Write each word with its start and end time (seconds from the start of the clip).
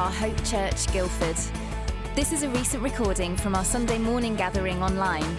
are 0.00 0.10
Hope 0.10 0.42
Church 0.44 0.90
Guildford. 0.94 1.36
This 2.16 2.32
is 2.32 2.42
a 2.42 2.48
recent 2.48 2.82
recording 2.82 3.36
from 3.36 3.54
our 3.54 3.66
Sunday 3.66 3.98
morning 3.98 4.34
gathering 4.34 4.82
online. 4.82 5.36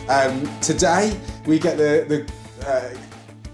Um, 0.09 0.49
today, 0.63 1.15
we 1.45 1.59
get 1.59 1.77
the, 1.77 2.07
the 2.09 2.27
uh, 2.67 2.89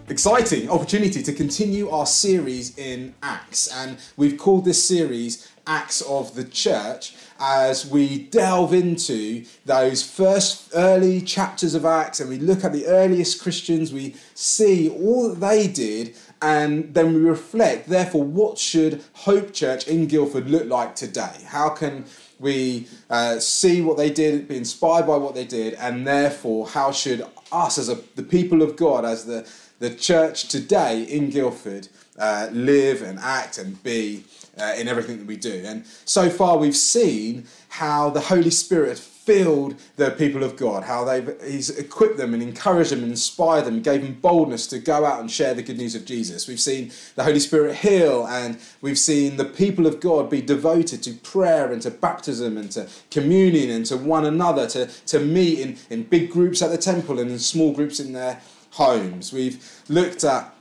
exciting 0.09 0.71
opportunity 0.71 1.21
to 1.21 1.33
continue 1.33 1.91
our 1.91 2.07
series 2.07 2.79
in 2.79 3.13
Acts, 3.25 3.67
and 3.75 3.99
we've 4.17 4.39
called 4.39 4.65
this 4.65 4.87
series 4.87 5.51
Acts 5.67 6.01
of 6.03 6.37
the 6.37 6.45
Church 6.45 7.17
as 7.41 7.87
we 7.87 8.19
delve 8.19 8.73
into 8.73 9.45
those 9.65 10.03
first 10.03 10.71
early 10.75 11.21
chapters 11.21 11.75
of 11.75 11.85
Acts 11.85 12.21
and 12.21 12.31
we 12.31 12.39
look 12.39 12.65
at 12.65 12.73
the 12.73 12.87
earliest 12.87 13.43
Christians, 13.43 13.93
we 13.93 14.15
see 14.35 14.89
all 14.89 15.29
that 15.29 15.41
they 15.41 15.67
did, 15.67 16.15
and 16.43 16.93
then 16.95 17.15
we 17.15 17.21
reflect, 17.21 17.89
therefore, 17.89 18.25
what 18.25 18.59
should 18.59 19.03
Hope 19.15 19.53
Church 19.53 19.87
in 19.89 20.07
Guildford 20.07 20.51
look 20.51 20.67
like 20.67 20.95
today? 20.95 21.35
How 21.47 21.71
can 21.71 22.05
we 22.39 22.87
uh, 23.09 23.39
see 23.39 23.81
what 23.81 23.97
they 23.97 24.11
did, 24.11 24.47
be 24.49 24.57
inspired 24.57 25.07
by 25.07 25.17
what 25.17 25.35
they 25.35 25.47
did, 25.47 25.75
and 25.75 26.07
therefore, 26.07 26.69
how 26.69 26.93
should 26.93 27.25
us, 27.51 27.79
as 27.79 27.89
a, 27.89 27.99
the 28.15 28.23
people 28.23 28.63
of 28.63 28.77
God, 28.77 29.05
as 29.05 29.25
the, 29.25 29.49
the 29.79 29.95
church 29.95 30.49
today 30.49 31.03
in 31.03 31.31
Guildford, 31.31 31.89
uh, 32.19 32.49
live 32.53 33.03
and 33.03 33.19
act 33.19 33.59
and 33.59 33.83
be 33.83 34.25
uh, 34.59 34.75
in 34.79 34.89
everything 34.89 35.19
that 35.19 35.27
we 35.27 35.37
do. 35.37 35.63
And 35.65 35.85
so 36.05 36.31
far, 36.31 36.57
we've 36.57 36.77
seen 36.77 37.47
how 37.69 38.11
the 38.11 38.21
Holy 38.21 38.51
Spirit 38.51 38.99
filled 38.99 39.75
the 39.97 40.11
people 40.13 40.45
of 40.45 40.57
God, 40.57 40.85
how 40.85 41.05
they've 41.05 41.35
He's 41.43 41.69
equipped 41.69 42.17
them 42.17 42.33
and 42.33 42.43
encouraged 42.43 42.93
them 42.93 43.01
and 43.03 43.11
inspired 43.11 43.65
them, 43.65 43.83
gave 43.83 44.03
them 44.03 44.15
boldness 44.15 44.69
to 44.69 44.79
go 44.79 45.05
out 45.05 45.21
and 45.21 45.31
share 45.31 45.53
the 45.53 45.63
good 45.63 45.77
news 45.77 45.95
of 45.97 46.05
Jesus. 46.05 46.47
We've 46.47 46.61
seen 46.61 46.93
the 47.17 47.25
Holy 47.25 47.41
Spirit 47.41 47.77
heal, 47.77 48.27
and 48.27 48.59
we've 48.81 48.99
seen 48.99 49.37
the 49.37 49.45
people 49.45 49.87
of 49.87 50.01
God 50.01 50.31
be 50.31 50.41
devoted 50.41 51.03
to 51.03 51.13
prayer 51.13 51.73
and 51.73 51.83
to 51.83 51.91
baptism 51.91 52.57
and 52.57 52.71
to 52.73 52.89
communion 53.11 53.71
and 53.71 53.85
to 53.87 53.97
one 53.97 54.25
another, 54.25 54.69
to, 54.69 54.87
to 54.87 55.19
meet 55.19 55.59
in, 55.59 55.77
in 55.91 56.05
big 56.05 56.31
groups 56.31 56.63
at 56.63 56.71
the 56.71 56.79
temple 56.79 57.19
and 57.19 57.31
in 57.31 57.39
small 57.39 57.73
groups 57.73 57.99
in 57.99 58.13
their 58.13 58.41
homes. 58.71 59.33
We've 59.33 59.83
looked 59.89 60.23
at 60.23 60.55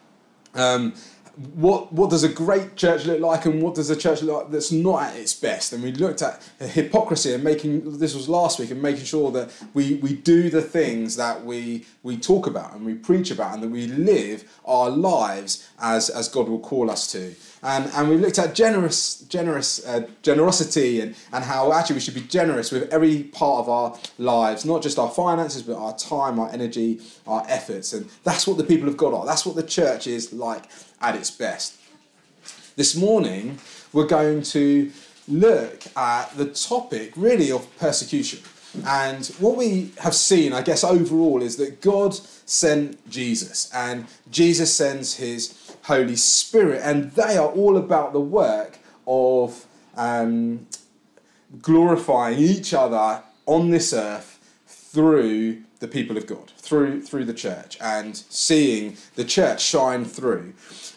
um, 0.55 0.95
what 1.37 1.91
what 1.91 2.09
does 2.09 2.23
a 2.23 2.29
great 2.29 2.75
church 2.77 3.05
look 3.05 3.19
like 3.19 3.45
and 3.45 3.61
what 3.61 3.75
does 3.75 3.89
a 3.89 3.95
church 3.95 4.21
look 4.21 4.43
like 4.43 4.51
that's 4.51 4.71
not 4.71 5.03
at 5.03 5.15
its 5.17 5.33
best? 5.33 5.73
And 5.73 5.83
we 5.83 5.91
looked 5.91 6.21
at 6.21 6.41
hypocrisy 6.59 7.33
and 7.33 7.43
making 7.43 7.97
this 7.97 8.15
was 8.15 8.29
last 8.29 8.57
week 8.57 8.71
and 8.71 8.81
making 8.81 9.03
sure 9.03 9.31
that 9.31 9.51
we 9.73 9.95
we 9.95 10.13
do 10.13 10.49
the 10.49 10.61
things 10.61 11.17
that 11.17 11.43
we 11.43 11.85
we 12.03 12.17
talk 12.17 12.47
about 12.47 12.73
and 12.73 12.85
we 12.85 12.93
preach 12.93 13.31
about 13.31 13.53
and 13.53 13.63
that 13.63 13.69
we 13.69 13.87
live 13.87 14.49
our 14.65 14.89
lives 14.89 15.69
as 15.79 16.09
as 16.09 16.29
God 16.29 16.47
will 16.47 16.59
call 16.59 16.89
us 16.89 17.11
to. 17.11 17.35
And 17.61 17.91
and 17.93 18.09
we 18.09 18.17
looked 18.17 18.39
at 18.39 18.55
generous 18.55 19.19
generous 19.21 19.85
uh, 19.85 20.07
generosity 20.21 21.01
and 21.01 21.15
and 21.33 21.43
how 21.43 21.73
actually 21.73 21.95
we 21.95 22.01
should 22.01 22.13
be 22.13 22.21
generous 22.21 22.71
with 22.71 22.93
every 22.93 23.23
part 23.23 23.59
of 23.59 23.69
our 23.69 23.97
lives 24.17 24.63
not 24.63 24.81
just 24.81 24.97
our 24.97 25.09
finances 25.09 25.63
but 25.63 25.75
our 25.75 25.95
time 25.97 26.39
our 26.39 26.49
energy 26.51 27.01
our 27.27 27.43
efforts. 27.49 27.91
And 27.91 28.09
that's 28.23 28.47
what 28.47 28.57
the 28.57 28.63
people 28.63 28.87
of 28.87 28.95
God 28.95 29.13
are. 29.13 29.25
That's 29.25 29.45
what 29.45 29.57
the 29.57 29.63
church 29.63 30.07
is 30.07 30.31
like 30.31 30.63
at 31.05 31.15
its 31.15 31.29
best. 31.29 31.75
This 32.75 32.95
morning, 32.95 33.59
we're 33.93 34.07
going 34.07 34.41
to 34.41 34.91
look 35.27 35.83
at 35.95 36.35
the 36.35 36.47
topic 36.47 37.13
really 37.15 37.51
of 37.51 37.63
persecution. 37.77 38.39
And 38.85 39.25
what 39.39 39.55
we 39.55 39.91
have 39.99 40.15
seen, 40.15 40.51
I 40.51 40.61
guess, 40.63 40.83
overall 40.83 41.43
is 41.43 41.57
that 41.57 41.79
God 41.79 42.15
sent 42.15 43.07
Jesus 43.09 43.71
and 43.73 44.07
Jesus 44.31 44.75
sends 44.75 45.15
his 45.15 45.75
Holy 45.83 46.15
Spirit, 46.15 46.81
and 46.83 47.11
they 47.11 47.37
are 47.37 47.49
all 47.49 47.77
about 47.77 48.11
the 48.11 48.19
work 48.19 48.79
of 49.05 49.65
um, 49.95 50.65
glorifying 51.61 52.39
each 52.39 52.73
other 52.73 53.21
on 53.45 53.69
this 53.69 53.93
earth 53.93 54.39
through 54.67 55.61
the 55.85 55.91
people 55.91 56.17
of 56.17 56.25
God, 56.25 56.51
through, 56.57 57.01
through 57.03 57.25
the 57.25 57.33
church, 57.33 57.77
and 57.79 58.17
seeing 58.17 58.97
the 59.13 59.23
church 59.23 59.61
shine 59.63 60.03
through. 60.03 60.53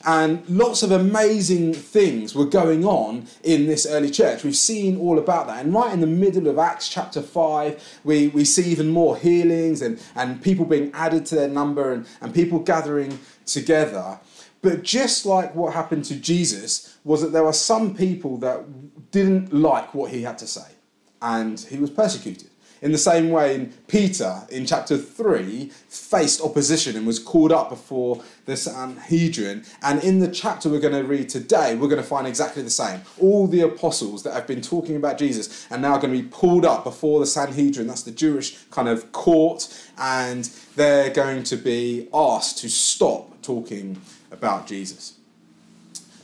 And 0.07 0.49
lots 0.49 0.83
of 0.83 0.91
amazing 0.91 1.75
things 1.75 2.35
were 2.35 2.47
going 2.47 2.87
on 2.87 3.27
in 3.43 3.67
this 3.67 3.87
early 3.87 4.11
church. 4.11 4.45
We've 4.45 4.57
seen 4.57 4.97
all 4.99 5.19
about 5.19 5.47
that. 5.49 5.65
And 5.65 5.75
right 5.75 5.93
in 5.93 6.01
the 6.01 6.07
middle 6.07 6.49
of 6.49 6.59
Acts 6.59 6.89
chapter 6.89 7.21
5, 7.21 8.01
we, 8.05 8.29
we 8.29 8.45
see 8.45 8.71
even 8.71 8.89
more 8.89 9.17
healings 9.17 9.83
and, 9.83 10.03
and 10.15 10.43
people 10.43 10.65
being 10.65 10.91
added 10.95 11.27
to 11.27 11.35
their 11.35 11.49
number 11.49 11.93
and, 11.93 12.07
and 12.23 12.35
people 12.35 12.59
gathering 12.61 13.19
together. 13.45 14.19
But 14.63 14.83
just 14.83 15.27
like 15.27 15.55
what 15.55 15.75
happened 15.75 16.07
to 16.07 16.17
Jesus, 16.17 16.97
was 17.05 17.21
that 17.23 17.33
there 17.33 17.45
were 17.45 17.53
some 17.53 17.95
people 17.95 18.39
that 18.39 19.11
didn't 19.11 19.53
like 19.53 19.95
what 19.95 20.11
he 20.11 20.23
had 20.23 20.39
to 20.39 20.47
say, 20.47 20.71
and 21.21 21.61
he 21.61 21.79
was 21.79 21.91
persecuted. 21.91 22.51
In 22.81 22.93
the 22.93 22.99
same 22.99 23.31
way, 23.31 23.69
Peter 23.89 24.47
in 24.51 24.65
chapter 24.67 24.97
3 24.97 25.71
faced 25.89 26.41
opposition 26.41 26.97
and 26.97 27.07
was 27.07 27.19
called 27.19 27.51
up 27.51 27.71
before 27.71 28.23
the 28.47 28.57
Sanhedrin. 28.57 29.65
And 29.83 30.03
in 30.05 30.21
the 30.21 30.29
chapter 30.29 30.69
we're 30.69 30.81
going 30.81 30.95
to 30.95 31.05
read 31.05 31.29
today, 31.29 31.75
we're 31.75 31.89
going 31.89 32.03
to 32.03 32.07
find 32.09 32.27
exactly 32.27 32.63
the 32.63 32.71
same. 32.71 33.01
All 33.21 33.47
the 33.47 33.63
apostles 33.63 34.23
that 34.23 34.33
have 34.35 34.47
been 34.47 34.63
talking 34.63 34.97
about 34.97 35.19
Jesus 35.19 35.67
are 35.71 35.79
now 35.79 35.99
going 35.99 36.15
to 36.15 36.23
be 36.23 36.29
pulled 36.29 36.65
up 36.65 36.85
before 36.85 37.21
the 37.21 37.27
Sanhedrin, 37.27 37.89
that's 37.89 38.05
the 38.05 38.11
Jewish 38.11 38.63
kind 38.71 38.89
of 38.89 39.11
court, 39.13 39.69
and 39.99 40.45
they're 40.77 41.11
going 41.11 41.43
to 41.45 41.57
be 41.57 42.09
asked 42.15 42.59
to 42.59 42.69
stop 42.69 43.43
talking 43.43 44.01
about 44.31 44.67
Jesus. 44.67 45.15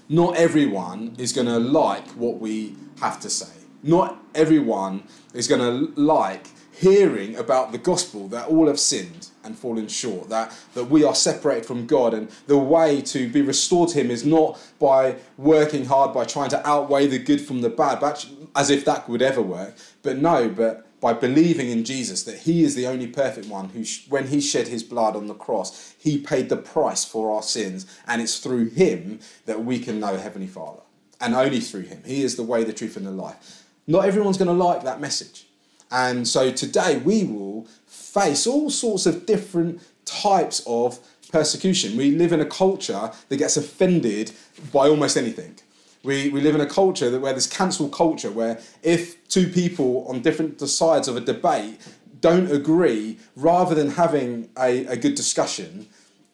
Not 0.09 0.37
everyone 0.37 1.17
is 1.19 1.33
going 1.33 1.47
to 1.47 1.59
like 1.59 2.07
what 2.11 2.39
we 2.39 2.77
have 3.01 3.19
to 3.21 3.31
say. 3.31 3.64
Not 3.85 4.19
everyone 4.35 5.03
is 5.35 5.47
going 5.47 5.61
to 5.61 6.01
like 6.01 6.49
hearing 6.73 7.37
about 7.37 7.71
the 7.71 7.79
gospel 7.79 8.29
that 8.29 8.49
all 8.49 8.67
have 8.67 8.81
sinned 8.81 9.29
and 9.45 9.57
fallen 9.57 9.89
short, 9.89 10.31
that, 10.31 10.57
that 10.73 10.87
we 10.87 11.05
are 11.05 11.15
separated 11.15 11.67
from 11.67 11.87
God, 11.87 12.15
and 12.15 12.31
the 12.47 12.57
way 12.57 13.03
to 13.03 13.29
be 13.29 13.43
restored 13.43 13.91
to 13.91 14.01
Him 14.01 14.11
is 14.11 14.25
not 14.25 14.59
by 14.79 15.17
working 15.37 15.85
hard, 15.85 16.15
by 16.15 16.25
trying 16.25 16.49
to 16.51 16.67
outweigh 16.67 17.07
the 17.07 17.19
good 17.19 17.43
from 17.43 17.61
the 17.61 17.69
bad, 17.69 18.01
but 18.01 18.27
as 18.57 18.71
if 18.71 18.87
that 18.87 19.07
would 19.07 19.21
ever 19.21 19.43
work. 19.43 19.77
But 20.03 20.17
no, 20.17 20.49
but 20.49 20.87
by 21.01 21.13
believing 21.13 21.69
in 21.69 21.85
Jesus, 21.85 22.23
that 22.23 22.39
He 22.39 22.65
is 22.65 22.75
the 22.75 22.87
only 22.87 23.07
perfect 23.07 23.49
one 23.49 23.69
who, 23.69 23.85
when 24.09 24.29
He 24.29 24.41
shed 24.41 24.69
His 24.69 24.83
blood 24.83 25.15
on 25.15 25.27
the 25.27 25.35
cross, 25.35 25.95
He 25.99 26.17
paid 26.17 26.49
the 26.49 26.57
price 26.57 27.05
for 27.05 27.37
our 27.37 27.43
sins, 27.43 27.85
and 28.07 28.23
it's 28.23 28.39
through 28.39 28.71
Him 28.71 29.21
that 29.45 29.63
we 29.63 29.79
can 29.79 30.01
know 30.01 30.17
Heavenly 30.17 30.49
Father, 30.49 30.81
and 31.21 31.35
only 31.35 31.61
through 31.61 31.83
Him. 31.83 32.03
He 32.07 32.23
is 32.23 32.37
the 32.37 32.43
way, 32.43 32.65
the 32.65 32.73
truth, 32.73 32.97
and 32.97 33.07
the 33.07 33.11
life. 33.11 33.64
Not 33.87 34.05
everyone's 34.05 34.39
going 34.39 34.49
to 34.49 34.65
like 34.65 34.83
that 34.85 35.01
message. 35.01 35.47
And 35.91 36.27
so 36.27 36.51
today 36.51 36.99
we 36.99 37.25
will 37.25 37.67
face 37.87 38.47
all 38.47 38.71
sorts 38.71 39.07
of 39.07 39.27
different 39.27 39.81
types 40.05 40.63
of 40.67 40.99
persecution. 41.31 41.97
We 41.97 42.13
live 42.13 42.33
in 42.33 42.41
a 42.41 42.47
culture 42.47 43.11
that 43.29 43.37
gets 43.37 43.57
offended 43.57 44.33
by 44.73 44.89
almost 44.89 45.17
anything. 45.17 45.57
We, 46.03 46.29
we 46.29 46.41
live 46.41 46.55
in 46.55 46.61
a 46.61 46.67
culture 46.67 47.11
that 47.11 47.21
where 47.21 47.33
there's 47.33 47.47
cancel 47.47 47.89
culture, 47.89 48.31
where 48.31 48.61
if 48.83 49.27
two 49.29 49.49
people 49.49 50.07
on 50.09 50.21
different 50.21 50.61
sides 50.61 51.09
of 51.09 51.17
a 51.17 51.21
debate 51.21 51.81
don't 52.21 52.51
agree, 52.51 53.19
rather 53.37 53.75
than 53.75 53.91
having 53.91 54.49
a, 54.59 54.87
a 54.87 54.97
good 54.97 55.15
discussion, 55.15 55.89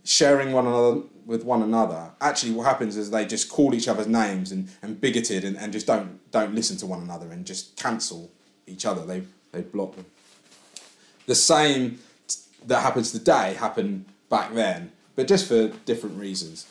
sharing 0.05 0.53
one 0.53 0.67
another 0.67 1.03
with 1.27 1.45
one 1.45 1.63
another, 1.63 2.11
actually 2.21 2.53
what 2.53 2.67
happens 2.67 2.97
is 2.97 3.11
they 3.11 3.25
just 3.25 3.49
call 3.49 3.75
each 3.75 3.89
other's 3.89 4.07
names 4.07 4.53
and, 4.53 4.69
and 4.83 5.01
bigoted 5.01 5.45
and, 5.45 5.57
and 5.57 5.73
just 5.73 5.87
don't 5.87 6.19
don't 6.31 6.55
listen 6.55 6.77
to 6.79 6.87
one 6.87 7.03
another 7.03 7.31
and 7.31 7.47
just 7.47 7.77
cancel 7.77 8.31
each 8.67 8.87
other. 8.87 9.05
They 9.05 9.23
they 9.53 9.63
block 9.63 9.97
them. 9.97 10.07
The 11.27 11.35
same 11.35 11.99
that 12.67 12.83
happens 12.83 13.13
today 13.13 13.55
happened 13.55 14.05
back 14.29 14.53
then, 14.55 14.93
but 15.17 15.27
just 15.27 15.47
for 15.47 15.69
different 15.85 16.19
reasons. 16.19 16.67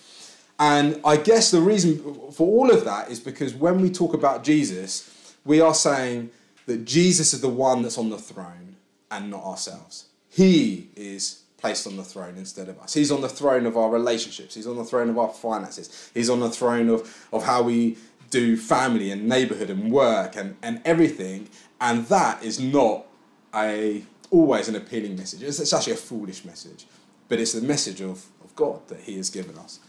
And 0.60 1.00
I 1.06 1.16
guess 1.16 1.52
the 1.52 1.62
reason 1.62 2.32
for 2.32 2.46
all 2.48 2.70
of 2.70 2.84
that 2.84 3.10
is 3.10 3.20
because 3.20 3.54
when 3.54 3.80
we 3.80 3.90
talk 3.90 4.14
about 4.14 4.44
Jesus, 4.44 5.36
we 5.46 5.62
are 5.62 5.74
saying 5.74 6.32
that 6.66 6.84
Jesus 6.84 7.34
is 7.34 7.42
the 7.42 7.50
one 7.50 7.82
that's 7.82 7.98
on 7.98 8.10
the 8.10 8.18
throne 8.18 8.76
and 9.10 9.30
not 9.30 9.44
ourselves. 9.44 10.08
He 10.30 10.90
is 10.96 11.44
placed 11.60 11.88
on 11.88 11.98
the 11.98 12.04
throne 12.04 12.36
instead 12.38 12.70
of 12.70 12.80
us. 12.80 12.94
He's 12.94 13.12
on 13.12 13.22
the 13.22 13.30
throne 13.30 13.66
of 13.66 13.78
our 13.78 13.90
relationships. 13.90 14.56
He's 14.56 14.68
on 14.68 14.78
the 14.78 14.84
throne 14.84 15.10
of 15.10 15.18
our 15.18 15.30
finances. 15.30 16.12
He's 16.14 16.30
on 16.30 16.40
the 16.40 16.50
throne 16.50 16.90
of, 16.90 17.28
of 17.32 17.44
how 17.44 17.64
we 17.64 17.98
do 18.30 18.58
family 18.58 19.12
and 19.12 19.28
neighborhood 19.28 19.70
and 19.70 19.92
work 19.92 20.36
and, 20.36 20.56
and 20.62 20.82
everything. 20.86 21.50
And 21.82 22.06
that 22.08 22.44
is 22.44 22.60
not 22.60 23.06
a 23.54 24.04
always 24.32 24.68
an 24.70 24.76
appealing 24.76 25.18
message. 25.18 25.42
It's, 25.42 25.60
it's 25.60 25.74
actually 25.74 25.94
a 25.94 25.98
foolish 25.98 26.46
message. 26.46 26.86
But 27.28 27.40
it's 27.40 27.54
the 27.54 27.62
message 27.62 28.02
of, 28.02 28.26
of 28.44 28.56
God 28.56 28.88
that 28.88 29.02
He 29.02 29.18
has 29.18 29.30
given 29.30 29.58
us. 29.58 29.80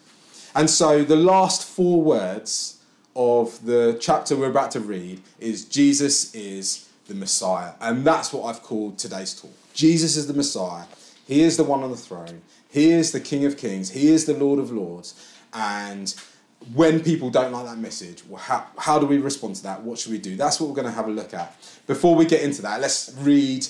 And 0.54 0.68
so 0.68 1.04
the 1.04 1.16
last 1.16 1.64
four 1.64 2.02
words 2.02 2.82
of 3.14 3.64
the 3.64 3.96
chapter 4.00 4.36
we're 4.36 4.50
about 4.50 4.70
to 4.72 4.80
read 4.80 5.20
is 5.38 5.64
Jesus 5.64 6.34
is 6.34 6.88
the 7.06 7.14
Messiah. 7.14 7.72
And 7.80 8.04
that's 8.04 8.32
what 8.32 8.44
I've 8.44 8.62
called 8.62 8.98
today's 8.98 9.38
talk. 9.38 9.52
Jesus 9.74 10.16
is 10.16 10.26
the 10.26 10.34
Messiah. 10.34 10.84
He 11.30 11.42
is 11.42 11.56
the 11.56 11.62
one 11.62 11.84
on 11.84 11.92
the 11.92 11.96
throne. 11.96 12.42
He 12.70 12.90
is 12.90 13.12
the 13.12 13.20
King 13.20 13.44
of 13.44 13.56
Kings. 13.56 13.90
He 13.90 14.08
is 14.08 14.24
the 14.24 14.34
Lord 14.34 14.58
of 14.58 14.72
Lords. 14.72 15.14
And 15.54 16.12
when 16.74 17.04
people 17.04 17.30
don't 17.30 17.52
like 17.52 17.66
that 17.66 17.78
message, 17.78 18.24
well, 18.28 18.42
how, 18.42 18.66
how 18.76 18.98
do 18.98 19.06
we 19.06 19.18
respond 19.18 19.54
to 19.54 19.62
that? 19.62 19.84
What 19.84 20.00
should 20.00 20.10
we 20.10 20.18
do? 20.18 20.34
That's 20.34 20.58
what 20.58 20.68
we're 20.68 20.74
going 20.74 20.88
to 20.88 20.92
have 20.92 21.06
a 21.06 21.12
look 21.12 21.32
at. 21.32 21.56
Before 21.86 22.16
we 22.16 22.24
get 22.26 22.42
into 22.42 22.62
that, 22.62 22.80
let's 22.80 23.14
read 23.16 23.64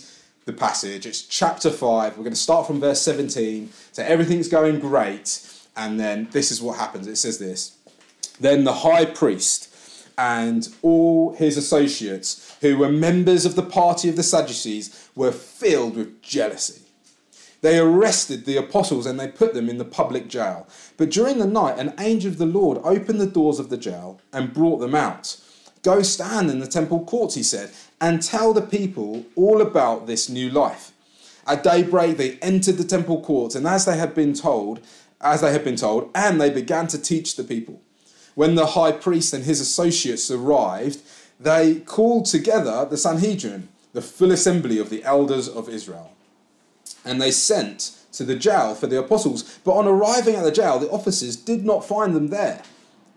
the 0.46 0.54
passage. 0.54 1.04
It's 1.04 1.20
chapter 1.20 1.68
5. 1.68 2.16
We're 2.16 2.24
going 2.24 2.32
to 2.32 2.40
start 2.40 2.66
from 2.66 2.80
verse 2.80 3.02
17. 3.02 3.68
So 3.92 4.02
everything's 4.04 4.48
going 4.48 4.80
great. 4.80 5.46
And 5.76 6.00
then 6.00 6.28
this 6.30 6.50
is 6.50 6.62
what 6.62 6.78
happens. 6.78 7.06
It 7.06 7.16
says 7.16 7.38
this 7.38 7.76
Then 8.40 8.64
the 8.64 8.72
high 8.72 9.04
priest 9.04 10.08
and 10.16 10.66
all 10.80 11.34
his 11.34 11.58
associates, 11.58 12.56
who 12.62 12.78
were 12.78 12.90
members 12.90 13.44
of 13.44 13.54
the 13.54 13.62
party 13.62 14.08
of 14.08 14.16
the 14.16 14.22
Sadducees, 14.22 15.10
were 15.14 15.30
filled 15.30 15.96
with 15.96 16.22
jealousy. 16.22 16.86
They 17.62 17.78
arrested 17.78 18.44
the 18.44 18.56
apostles 18.56 19.06
and 19.06 19.20
they 19.20 19.28
put 19.28 19.52
them 19.52 19.68
in 19.68 19.78
the 19.78 19.84
public 19.84 20.28
jail. 20.28 20.66
But 20.96 21.10
during 21.10 21.38
the 21.38 21.46
night, 21.46 21.78
an 21.78 21.94
angel 21.98 22.30
of 22.30 22.38
the 22.38 22.46
Lord 22.46 22.78
opened 22.84 23.20
the 23.20 23.26
doors 23.26 23.58
of 23.58 23.68
the 23.68 23.76
jail 23.76 24.20
and 24.32 24.54
brought 24.54 24.78
them 24.78 24.94
out. 24.94 25.38
Go 25.82 26.02
stand 26.02 26.50
in 26.50 26.58
the 26.58 26.66
temple 26.66 27.04
courts, 27.04 27.34
he 27.34 27.42
said, 27.42 27.70
and 28.00 28.22
tell 28.22 28.52
the 28.52 28.62
people 28.62 29.24
all 29.36 29.60
about 29.60 30.06
this 30.06 30.28
new 30.28 30.50
life. 30.50 30.92
At 31.46 31.64
daybreak, 31.64 32.16
they 32.16 32.38
entered 32.40 32.76
the 32.76 32.84
temple 32.84 33.22
courts, 33.22 33.54
and 33.54 33.66
as 33.66 33.84
they 33.84 33.96
had 33.96 34.14
been 34.14 34.34
told, 34.34 34.80
as 35.20 35.40
they 35.40 35.52
had 35.52 35.64
been 35.64 35.76
told, 35.76 36.10
and 36.14 36.40
they 36.40 36.50
began 36.50 36.86
to 36.88 36.98
teach 36.98 37.36
the 37.36 37.44
people. 37.44 37.80
When 38.34 38.54
the 38.54 38.66
high 38.66 38.92
priest 38.92 39.32
and 39.32 39.44
his 39.44 39.60
associates 39.60 40.30
arrived, 40.30 41.00
they 41.38 41.80
called 41.80 42.26
together 42.26 42.86
the 42.88 42.98
Sanhedrin, 42.98 43.68
the 43.92 44.02
full 44.02 44.32
assembly 44.32 44.78
of 44.78 44.90
the 44.90 45.02
elders 45.02 45.48
of 45.48 45.68
Israel 45.68 46.12
and 47.04 47.20
they 47.20 47.30
sent 47.30 47.92
to 48.12 48.24
the 48.24 48.34
jail 48.34 48.74
for 48.74 48.86
the 48.86 48.98
apostles. 48.98 49.58
But 49.64 49.72
on 49.72 49.86
arriving 49.86 50.34
at 50.34 50.44
the 50.44 50.52
jail, 50.52 50.78
the 50.78 50.90
officers 50.90 51.36
did 51.36 51.64
not 51.64 51.84
find 51.84 52.14
them 52.14 52.28
there. 52.28 52.62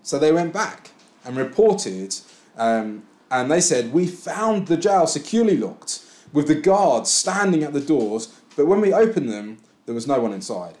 So 0.02 0.18
they 0.18 0.32
went 0.32 0.52
back 0.52 0.90
and 1.24 1.36
reported, 1.36 2.16
um, 2.56 3.04
and 3.30 3.50
they 3.50 3.60
said, 3.60 3.92
We 3.92 4.06
found 4.06 4.66
the 4.66 4.76
jail 4.76 5.06
securely 5.06 5.56
locked, 5.56 6.00
with 6.32 6.48
the 6.48 6.54
guards 6.54 7.10
standing 7.10 7.62
at 7.62 7.72
the 7.72 7.80
doors, 7.80 8.28
but 8.56 8.66
when 8.66 8.80
we 8.80 8.92
opened 8.92 9.30
them, 9.30 9.58
there 9.86 9.94
was 9.94 10.06
no 10.06 10.20
one 10.20 10.32
inside. 10.32 10.74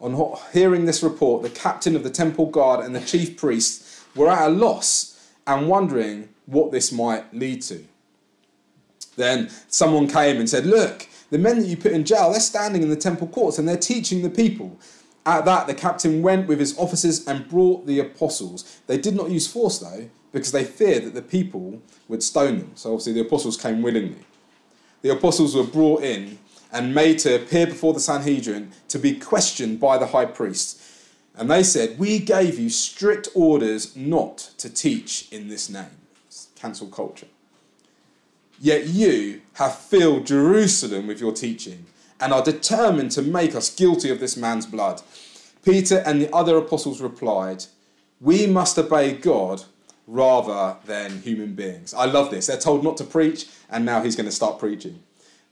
On 0.00 0.36
hearing 0.52 0.84
this 0.84 1.02
report, 1.02 1.42
the 1.42 1.50
captain 1.50 1.96
of 1.96 2.04
the 2.04 2.10
temple 2.10 2.46
guard 2.46 2.84
and 2.84 2.94
the 2.94 3.00
chief 3.00 3.36
priests 3.36 4.04
were 4.14 4.30
at 4.30 4.48
a 4.48 4.50
loss 4.50 5.32
and 5.46 5.68
wondering 5.68 6.28
what 6.46 6.70
this 6.70 6.92
might 6.92 7.34
lead 7.34 7.62
to. 7.62 7.84
Then 9.16 9.50
someone 9.68 10.06
came 10.06 10.36
and 10.36 10.48
said, 10.48 10.66
Look, 10.66 11.07
the 11.30 11.38
men 11.38 11.60
that 11.60 11.66
you 11.66 11.76
put 11.76 11.92
in 11.92 12.04
jail, 12.04 12.30
they're 12.30 12.40
standing 12.40 12.82
in 12.82 12.88
the 12.88 12.96
temple 12.96 13.26
courts 13.26 13.58
and 13.58 13.68
they're 13.68 13.76
teaching 13.76 14.22
the 14.22 14.30
people. 14.30 14.78
At 15.26 15.44
that, 15.44 15.66
the 15.66 15.74
captain 15.74 16.22
went 16.22 16.48
with 16.48 16.58
his 16.58 16.78
officers 16.78 17.26
and 17.26 17.48
brought 17.48 17.86
the 17.86 17.98
apostles. 17.98 18.80
They 18.86 18.96
did 18.96 19.14
not 19.14 19.30
use 19.30 19.46
force, 19.46 19.78
though, 19.78 20.08
because 20.32 20.52
they 20.52 20.64
feared 20.64 21.04
that 21.04 21.14
the 21.14 21.22
people 21.22 21.82
would 22.08 22.22
stone 22.22 22.58
them. 22.58 22.72
So 22.76 22.92
obviously, 22.92 23.12
the 23.12 23.20
apostles 23.20 23.56
came 23.56 23.82
willingly. 23.82 24.24
The 25.02 25.10
apostles 25.10 25.54
were 25.54 25.64
brought 25.64 26.02
in 26.02 26.38
and 26.72 26.94
made 26.94 27.18
to 27.20 27.34
appear 27.34 27.66
before 27.66 27.92
the 27.92 28.00
Sanhedrin 28.00 28.72
to 28.88 28.98
be 28.98 29.18
questioned 29.18 29.80
by 29.80 29.98
the 29.98 30.06
high 30.06 30.26
priest. 30.26 30.82
And 31.36 31.50
they 31.50 31.62
said, 31.62 31.98
We 31.98 32.18
gave 32.18 32.58
you 32.58 32.68
strict 32.70 33.28
orders 33.34 33.94
not 33.96 34.50
to 34.58 34.68
teach 34.68 35.30
in 35.30 35.48
this 35.48 35.68
name. 35.68 35.86
Cancel 36.56 36.88
culture. 36.88 37.28
Yet 38.60 38.86
you 38.88 39.42
have 39.54 39.76
filled 39.76 40.26
Jerusalem 40.26 41.06
with 41.06 41.20
your 41.20 41.32
teaching 41.32 41.86
and 42.20 42.32
are 42.32 42.42
determined 42.42 43.12
to 43.12 43.22
make 43.22 43.54
us 43.54 43.74
guilty 43.74 44.10
of 44.10 44.20
this 44.20 44.36
man's 44.36 44.66
blood. 44.66 45.02
Peter 45.64 46.02
and 46.04 46.20
the 46.20 46.34
other 46.34 46.56
apostles 46.56 47.00
replied, 47.00 47.64
We 48.20 48.46
must 48.46 48.78
obey 48.78 49.12
God 49.12 49.64
rather 50.06 50.76
than 50.86 51.22
human 51.22 51.54
beings. 51.54 51.94
I 51.94 52.06
love 52.06 52.30
this. 52.30 52.46
They're 52.46 52.58
told 52.58 52.82
not 52.82 52.96
to 52.96 53.04
preach, 53.04 53.46
and 53.70 53.84
now 53.84 54.02
he's 54.02 54.16
going 54.16 54.26
to 54.28 54.32
start 54.32 54.58
preaching. 54.58 55.00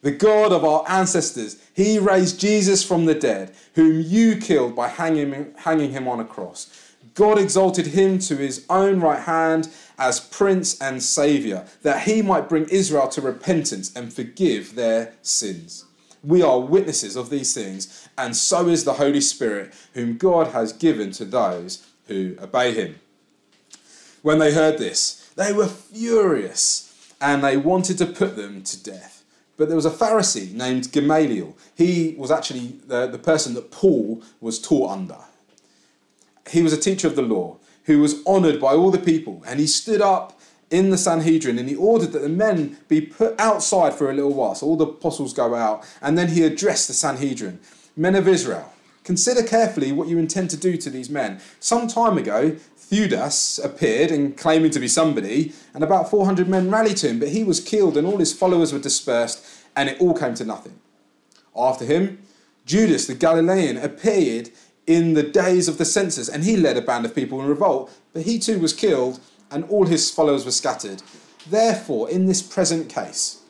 The 0.03 0.12
God 0.12 0.53
of 0.53 0.64
our 0.64 0.85
ancestors, 0.88 1.62
he 1.75 1.99
raised 1.99 2.41
Jesus 2.41 2.82
from 2.82 3.05
the 3.05 3.14
dead, 3.14 3.55
whom 3.75 4.00
you 4.00 4.37
killed 4.37 4.75
by 4.75 4.88
hanging, 4.88 5.55
hanging 5.58 5.93
him 5.93 6.08
on 6.08 6.20
a 6.20 6.25
cross. 6.25 6.94
God 7.14 7.38
exalted 7.38 7.88
him 7.88 8.19
to 8.20 8.37
his 8.37 8.67
own 8.69 9.00
right 9.00 9.23
hand 9.23 9.69
as 9.98 10.20
Prince 10.20 10.81
and 10.81 11.02
Saviour, 11.02 11.64
that 11.82 12.02
he 12.02 12.22
might 12.22 12.48
bring 12.48 12.69
Israel 12.69 13.08
to 13.08 13.20
repentance 13.20 13.94
and 13.94 14.12
forgive 14.12 14.75
their 14.75 15.14
sins. 15.22 15.84
We 16.22 16.43
are 16.43 16.60
witnesses 16.60 17.16
of 17.16 17.31
these 17.31 17.54
things, 17.54 18.08
and 18.19 18.37
so 18.37 18.69
is 18.69 18.84
the 18.84 18.94
Holy 18.94 19.20
Spirit, 19.20 19.72
whom 19.94 20.16
God 20.16 20.48
has 20.48 20.72
given 20.72 21.12
to 21.12 21.25
those 21.25 21.87
who 22.08 22.37
obey 22.40 22.75
him. 22.75 23.00
When 24.22 24.38
they 24.38 24.52
heard 24.52 24.78
this, 24.78 25.31
they 25.37 25.52
were 25.52 25.69
furious 25.69 26.82
and 27.20 27.43
they 27.43 27.56
wanted 27.56 27.98
to 27.98 28.06
put 28.06 28.37
them 28.37 28.62
to 28.64 28.82
death. 28.82 29.25
But 29.56 29.69
there 29.69 29.76
was 29.76 29.87
a 29.87 29.90
Pharisee 29.90 30.52
named 30.52 30.93
Gamaliel. 30.93 31.56
He 31.75 32.14
was 32.19 32.31
actually 32.31 32.78
the, 32.87 33.06
the 33.06 33.19
person 33.19 33.54
that 33.54 33.70
Paul 33.70 34.22
was 34.40 34.60
taught 34.60 34.90
under 34.90 35.16
he 36.50 36.62
was 36.62 36.72
a 36.72 36.78
teacher 36.78 37.06
of 37.06 37.16
the 37.16 37.22
law 37.22 37.56
who 37.87 38.00
was 38.00 38.23
honored 38.27 38.61
by 38.61 38.75
all 38.75 38.91
the 38.91 38.99
people, 38.99 39.43
and 39.47 39.59
he 39.59 39.67
stood 39.67 40.00
up 40.00 40.38
in 40.71 40.91
the 40.91 40.99
Sanhedrin 40.99 41.59
and 41.59 41.69
he 41.69 41.77
ordered 41.77 42.11
that 42.12 42.23
the 42.23 42.29
men 42.29 42.77
be 42.88 43.00
put 43.00 43.38
outside 43.41 43.94
for 43.94 44.11
a 44.11 44.15
little 44.15 44.35
while. 44.35 44.55
So 44.56 44.67
all 44.67 44.77
the 44.77 44.87
apostles 44.87 45.33
go 45.33 45.55
out, 45.55 45.85
and 46.03 46.19
then 46.19 46.29
he 46.29 46.43
addressed 46.43 46.88
the 46.88 46.94
Sanhedrin 46.94 47.61
Men 47.99 48.15
of 48.15 48.29
Israel, 48.29 48.71
consider 49.05 49.43
carefully 49.43 49.91
what 49.91 50.06
you 50.06 50.19
intend 50.19 50.50
to 50.50 50.56
do 50.59 50.77
to 50.77 50.91
these 50.91 51.09
men. 51.09 51.41
Some 51.61 51.88
time 51.88 52.19
ago, 52.19 52.56
Theudas 52.77 53.59
appeared 53.65 54.11
and 54.11 54.37
claiming 54.37 54.71
to 54.73 54.81
be 54.81 54.87
somebody, 54.87 55.55
and 55.73 55.82
about 55.82 56.11
400 56.11 56.47
men 56.47 56.71
rallied 56.71 56.99
to 56.99 57.09
him, 57.09 57.19
but 57.19 57.31
he 57.31 57.43
was 57.43 57.59
killed 57.59 57.97
and 57.97 58.06
all 58.06 58.19
his 58.19 58.35
followers 58.35 58.71
were 58.71 58.79
dispersed, 58.79 59.43
and 59.75 59.89
it 59.89 59.99
all 59.99 60.12
came 60.12 60.35
to 60.35 60.44
nothing. 60.44 60.79
After 61.56 61.87
him, 61.87 62.19
Judas 62.67 63.06
the 63.06 63.15
Galilean 63.15 63.79
appeared 63.79 64.50
in 64.87 65.15
the 65.15 65.23
days 65.23 65.69
of 65.69 65.79
the 65.79 65.85
census, 65.85 66.29
and 66.29 66.44
he 66.44 66.56
led 66.56 66.77
a 66.77 66.83
band 66.83 67.05
of 67.05 67.15
people 67.15 67.41
in 67.41 67.47
revolt, 67.47 67.93
but 68.12 68.23
he 68.23 68.38
too 68.38 68.59
was 68.59 68.73
killed, 68.73 69.21
and 69.50 69.65
all 69.65 69.87
his 69.87 70.10
followers 70.10 70.44
were 70.44 70.51
scattered. 70.51 71.03
Therefore, 71.49 72.08
in 72.10 72.27
this 72.27 72.43
present 72.43 72.89
case, 72.89 73.43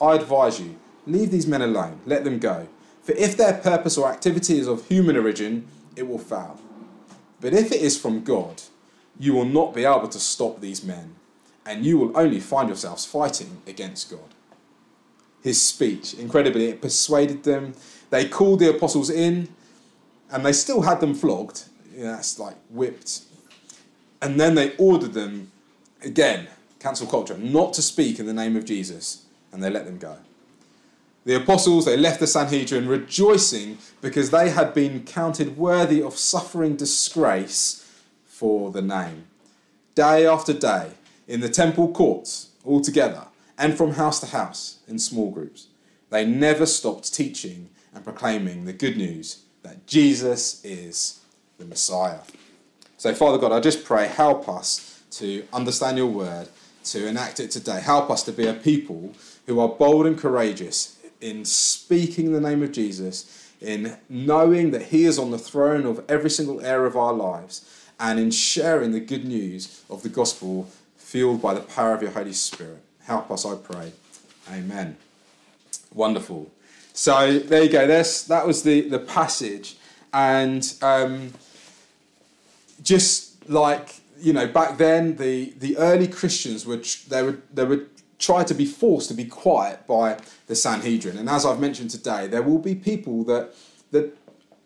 I 0.00 0.14
advise 0.14 0.60
you, 0.60 0.76
leave 1.06 1.30
these 1.30 1.46
men 1.46 1.62
alone, 1.62 2.00
let 2.06 2.24
them 2.24 2.38
go. 2.38 2.68
For 3.02 3.12
if 3.12 3.36
their 3.36 3.54
purpose 3.54 3.96
or 3.96 4.08
activity 4.08 4.58
is 4.58 4.66
of 4.66 4.86
human 4.86 5.16
origin, 5.16 5.68
it 5.94 6.08
will 6.08 6.18
fail. 6.18 6.60
But 7.40 7.54
if 7.54 7.72
it 7.72 7.80
is 7.80 7.98
from 7.98 8.24
God, 8.24 8.62
you 9.18 9.32
will 9.34 9.44
not 9.44 9.74
be 9.74 9.84
able 9.84 10.08
to 10.08 10.18
stop 10.18 10.60
these 10.60 10.84
men, 10.84 11.14
and 11.64 11.84
you 11.84 11.98
will 11.98 12.16
only 12.16 12.40
find 12.40 12.68
yourselves 12.68 13.04
fighting 13.04 13.62
against 13.66 14.10
God. 14.10 14.34
His 15.42 15.62
speech, 15.62 16.14
incredibly, 16.14 16.66
it 16.66 16.82
persuaded 16.82 17.44
them. 17.44 17.74
They 18.10 18.28
called 18.28 18.58
the 18.58 18.70
apostles 18.70 19.10
in 19.10 19.48
and 20.30 20.44
they 20.44 20.52
still 20.52 20.82
had 20.82 21.00
them 21.00 21.14
flogged. 21.14 21.64
that's 21.96 22.38
like 22.38 22.56
whipped. 22.70 23.22
And 24.20 24.40
then 24.40 24.54
they 24.54 24.76
ordered 24.76 25.12
them 25.12 25.52
again, 26.02 26.48
cancel 26.78 27.06
culture, 27.06 27.36
not 27.38 27.74
to 27.74 27.82
speak 27.82 28.18
in 28.18 28.26
the 28.26 28.32
name 28.32 28.56
of 28.56 28.64
Jesus, 28.64 29.24
and 29.52 29.62
they 29.62 29.70
let 29.70 29.84
them 29.84 29.98
go. 29.98 30.16
The 31.24 31.34
apostles, 31.34 31.84
they 31.84 31.96
left 31.96 32.20
the 32.20 32.26
Sanhedrin 32.26 32.86
rejoicing 32.86 33.78
because 34.00 34.30
they 34.30 34.50
had 34.50 34.72
been 34.74 35.04
counted 35.04 35.56
worthy 35.56 36.00
of 36.00 36.16
suffering 36.16 36.76
disgrace 36.76 37.84
for 38.24 38.70
the 38.70 38.82
name. 38.82 39.26
Day 39.96 40.26
after 40.26 40.52
day, 40.52 40.92
in 41.26 41.40
the 41.40 41.48
temple 41.48 41.92
courts, 41.92 42.50
all 42.64 42.80
together, 42.80 43.24
and 43.58 43.76
from 43.76 43.92
house 43.92 44.20
to 44.20 44.26
house, 44.26 44.78
in 44.86 44.98
small 44.98 45.30
groups, 45.30 45.66
they 46.10 46.24
never 46.24 46.64
stopped 46.64 47.12
teaching 47.12 47.70
and 47.92 48.04
proclaiming 48.04 48.64
the 48.64 48.72
good 48.72 48.96
news 48.96 49.45
that 49.66 49.86
Jesus 49.86 50.64
is 50.64 51.20
the 51.58 51.64
Messiah. 51.64 52.20
So, 52.98 53.14
Father 53.14 53.38
God, 53.38 53.52
I 53.52 53.60
just 53.60 53.84
pray, 53.84 54.06
help 54.06 54.48
us 54.48 55.02
to 55.12 55.46
understand 55.52 55.98
your 55.98 56.06
word, 56.06 56.48
to 56.84 57.06
enact 57.06 57.40
it 57.40 57.50
today. 57.50 57.80
Help 57.80 58.10
us 58.10 58.22
to 58.24 58.32
be 58.32 58.46
a 58.46 58.54
people 58.54 59.12
who 59.46 59.58
are 59.60 59.68
bold 59.68 60.06
and 60.06 60.16
courageous 60.16 60.98
in 61.20 61.44
speaking 61.44 62.32
the 62.32 62.40
name 62.40 62.62
of 62.62 62.72
Jesus, 62.72 63.52
in 63.60 63.96
knowing 64.08 64.70
that 64.70 64.82
He 64.82 65.04
is 65.04 65.18
on 65.18 65.30
the 65.30 65.38
throne 65.38 65.84
of 65.84 66.04
every 66.08 66.30
single 66.30 66.60
area 66.64 66.86
of 66.86 66.96
our 66.96 67.12
lives, 67.12 67.88
and 67.98 68.20
in 68.20 68.30
sharing 68.30 68.92
the 68.92 69.00
good 69.00 69.24
news 69.24 69.82
of 69.90 70.02
the 70.02 70.08
gospel 70.08 70.68
fueled 70.96 71.42
by 71.42 71.54
the 71.54 71.60
power 71.60 71.94
of 71.94 72.02
your 72.02 72.10
Holy 72.10 72.32
Spirit. 72.32 72.82
Help 73.04 73.30
us, 73.30 73.44
I 73.44 73.56
pray. 73.56 73.92
Amen. 74.50 74.96
Wonderful. 75.92 76.50
So 76.96 77.38
there 77.38 77.62
you 77.62 77.68
go. 77.68 77.86
That 77.86 78.46
was 78.46 78.62
the, 78.62 78.88
the 78.88 78.98
passage. 78.98 79.76
And 80.14 80.72
um, 80.80 81.34
just 82.82 83.46
like, 83.50 83.96
you 84.18 84.32
know, 84.32 84.46
back 84.46 84.78
then, 84.78 85.16
the, 85.16 85.52
the 85.58 85.76
early 85.76 86.08
Christians 86.08 86.64
were, 86.64 86.80
they 87.08 87.22
were, 87.22 87.38
they 87.52 87.64
were 87.64 87.82
try 88.18 88.44
to 88.44 88.54
be 88.54 88.64
forced 88.64 89.08
to 89.08 89.14
be 89.14 89.26
quiet 89.26 89.86
by 89.86 90.16
the 90.46 90.54
Sanhedrin. 90.54 91.18
And 91.18 91.28
as 91.28 91.44
I've 91.44 91.60
mentioned 91.60 91.90
today, 91.90 92.28
there 92.28 92.42
will 92.42 92.58
be 92.58 92.74
people 92.74 93.24
that 93.24 93.52
that 93.90 94.16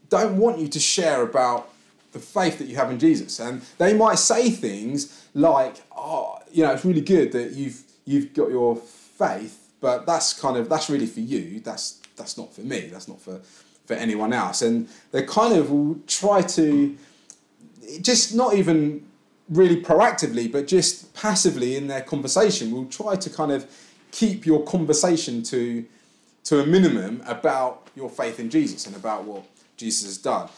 don't 0.08 0.36
want 0.36 0.58
you 0.58 0.68
to 0.68 0.78
share 0.78 1.22
about 1.22 1.68
the 2.12 2.20
faith 2.20 2.58
that 2.58 2.66
you 2.66 2.76
have 2.76 2.92
in 2.92 3.00
Jesus. 3.00 3.40
And 3.40 3.62
they 3.78 3.92
might 3.92 4.20
say 4.20 4.50
things 4.50 5.26
like, 5.34 5.82
"Oh, 5.96 6.38
you 6.52 6.62
know, 6.62 6.72
it's 6.72 6.84
really 6.84 7.00
good 7.00 7.32
that 7.32 7.52
you've 7.52 7.82
you've 8.04 8.32
got 8.34 8.50
your 8.50 8.76
faith, 8.76 9.72
but 9.80 10.06
that's 10.06 10.32
kind 10.32 10.56
of 10.56 10.68
that's 10.68 10.88
really 10.88 11.06
for 11.06 11.20
you. 11.20 11.58
That's 11.58 11.99
that's 12.20 12.36
not 12.38 12.54
for 12.54 12.60
me. 12.72 12.80
That's 12.92 13.08
not 13.08 13.20
for 13.20 13.40
for 13.86 13.94
anyone 13.94 14.32
else." 14.32 14.62
And 14.66 14.88
they 15.12 15.22
kind 15.22 15.54
of 15.60 15.70
will 15.70 15.96
try 16.06 16.42
to 16.42 16.96
just 18.00 18.34
not 18.34 18.54
even 18.54 19.02
really 19.48 19.82
proactively, 19.82 20.46
but 20.56 20.68
just 20.68 21.12
passively 21.12 21.74
in 21.74 21.88
their 21.88 22.02
conversation, 22.02 22.70
will 22.70 22.90
try 23.00 23.16
to 23.16 23.28
kind 23.28 23.50
of 23.50 23.66
keep 24.12 24.46
your 24.46 24.62
conversation 24.64 25.42
to 25.42 25.84
to 26.44 26.60
a 26.60 26.66
minimum 26.66 27.22
about 27.26 27.88
your 27.94 28.08
faith 28.08 28.40
in 28.40 28.48
Jesus 28.48 28.86
and 28.86 28.96
about 28.96 29.24
what 29.24 29.44
Jesus 29.76 30.04
has 30.06 30.18
done. 30.18 30.48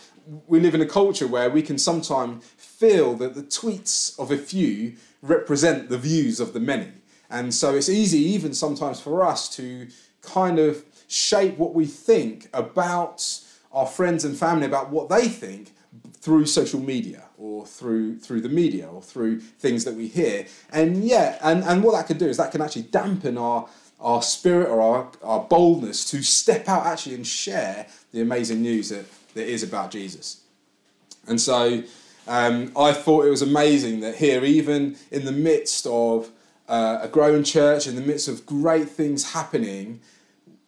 We 0.46 0.60
live 0.60 0.74
in 0.74 0.80
a 0.80 0.86
culture 0.86 1.26
where 1.26 1.50
we 1.50 1.62
can 1.62 1.78
sometimes 1.78 2.44
feel 2.56 3.14
that 3.14 3.34
the 3.34 3.42
tweets 3.42 4.18
of 4.18 4.30
a 4.30 4.38
few 4.38 4.94
represent 5.22 5.88
the 5.88 5.98
views 5.98 6.38
of 6.38 6.52
the 6.52 6.60
many. 6.60 6.92
And 7.28 7.52
so 7.54 7.74
it's 7.74 7.88
easy, 7.88 8.18
even 8.18 8.54
sometimes 8.54 9.00
for 9.00 9.24
us, 9.24 9.48
to 9.56 9.88
kind 10.20 10.58
of 10.58 10.84
shape 11.12 11.58
what 11.58 11.74
we 11.74 11.86
think 11.86 12.48
about 12.52 13.40
our 13.72 13.86
friends 13.86 14.24
and 14.24 14.36
family, 14.36 14.66
about 14.66 14.90
what 14.90 15.08
they 15.08 15.28
think 15.28 15.72
through 16.14 16.46
social 16.46 16.80
media 16.80 17.24
or 17.36 17.66
through 17.66 18.18
through 18.18 18.40
the 18.40 18.48
media 18.48 18.88
or 18.88 19.02
through 19.02 19.40
things 19.40 19.84
that 19.84 19.94
we 19.94 20.06
hear. 20.06 20.46
And 20.70 21.04
yeah, 21.04 21.38
and, 21.42 21.64
and 21.64 21.82
what 21.82 21.92
that 21.96 22.06
can 22.06 22.18
do 22.18 22.26
is 22.26 22.36
that 22.36 22.52
can 22.52 22.60
actually 22.60 22.82
dampen 22.82 23.36
our 23.36 23.68
our 24.00 24.22
spirit 24.22 24.68
or 24.68 24.80
our, 24.80 25.08
our 25.22 25.40
boldness 25.40 26.10
to 26.10 26.22
step 26.22 26.68
out 26.68 26.84
actually 26.86 27.14
and 27.14 27.26
share 27.26 27.86
the 28.12 28.20
amazing 28.20 28.60
news 28.60 28.88
that, 28.88 29.06
that 29.34 29.46
is 29.46 29.62
about 29.62 29.92
Jesus. 29.92 30.42
And 31.28 31.40
so 31.40 31.84
um, 32.26 32.72
I 32.76 32.92
thought 32.92 33.26
it 33.26 33.30
was 33.30 33.42
amazing 33.42 34.00
that 34.00 34.16
here, 34.16 34.44
even 34.44 34.96
in 35.12 35.24
the 35.24 35.32
midst 35.32 35.86
of 35.86 36.30
uh, 36.68 36.98
a 37.02 37.08
growing 37.08 37.44
church, 37.44 37.86
in 37.86 37.94
the 37.94 38.00
midst 38.00 38.26
of 38.26 38.44
great 38.44 38.88
things 38.88 39.32
happening, 39.32 40.00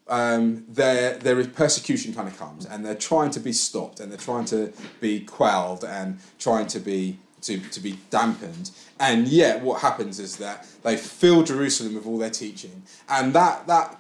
um, 0.08 0.66
is 0.76 1.46
persecution 1.49 2.14
kind 2.14 2.28
of 2.28 2.38
comes, 2.38 2.66
and 2.66 2.84
they're 2.84 2.94
trying 2.94 3.30
to 3.30 3.40
be 3.40 3.52
stopped, 3.52 4.00
and 4.00 4.11
they're 4.11 4.18
trying 4.18 4.44
to 4.46 4.73
be 5.00 5.20
quelled, 5.20 5.84
and 5.84 6.18
trying 6.38 6.66
to 6.68 6.78
be 6.78 7.18
to, 7.42 7.58
to 7.58 7.80
be 7.80 7.99
dampened. 8.11 8.70
And 8.99 9.28
yet, 9.28 9.62
what 9.62 9.80
happens 9.80 10.18
is 10.18 10.37
that 10.38 10.66
they 10.82 10.96
fill 10.96 11.42
Jerusalem 11.42 11.94
with 11.94 12.06
all 12.06 12.18
their 12.18 12.30
teaching, 12.30 12.82
and 13.08 13.32
that 13.34 13.66
that 13.66 13.99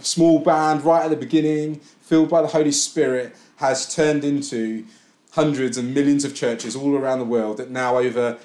small 0.00 0.38
band 0.38 0.84
right 0.84 1.04
at 1.04 1.10
the 1.10 1.16
beginning, 1.16 1.76
filled 2.02 2.28
by 2.28 2.42
the 2.42 2.48
Holy 2.48 2.72
Spirit, 2.72 3.34
has 3.56 3.92
turned 3.92 4.24
into 4.24 4.84
hundreds 5.32 5.76
and 5.76 5.92
millions 5.92 6.24
of 6.24 6.34
churches 6.34 6.76
all 6.76 6.96
around 6.96 7.18
the 7.18 7.24
world. 7.24 7.56
That 7.56 7.70
now 7.70 7.98
over 7.98 8.38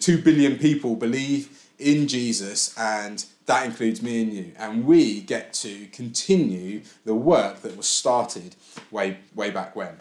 two 0.00 0.18
billion 0.20 0.58
people 0.58 0.96
believe 0.96 1.63
in 1.78 2.08
Jesus 2.08 2.76
and 2.78 3.24
that 3.46 3.66
includes 3.66 4.02
me 4.02 4.22
and 4.22 4.32
you. 4.32 4.52
And 4.58 4.86
we 4.86 5.20
get 5.20 5.52
to 5.54 5.86
continue 5.86 6.82
the 7.04 7.14
work 7.14 7.60
that 7.62 7.76
was 7.76 7.86
started 7.86 8.56
way, 8.90 9.18
way 9.34 9.50
back 9.50 9.76
when. 9.76 9.96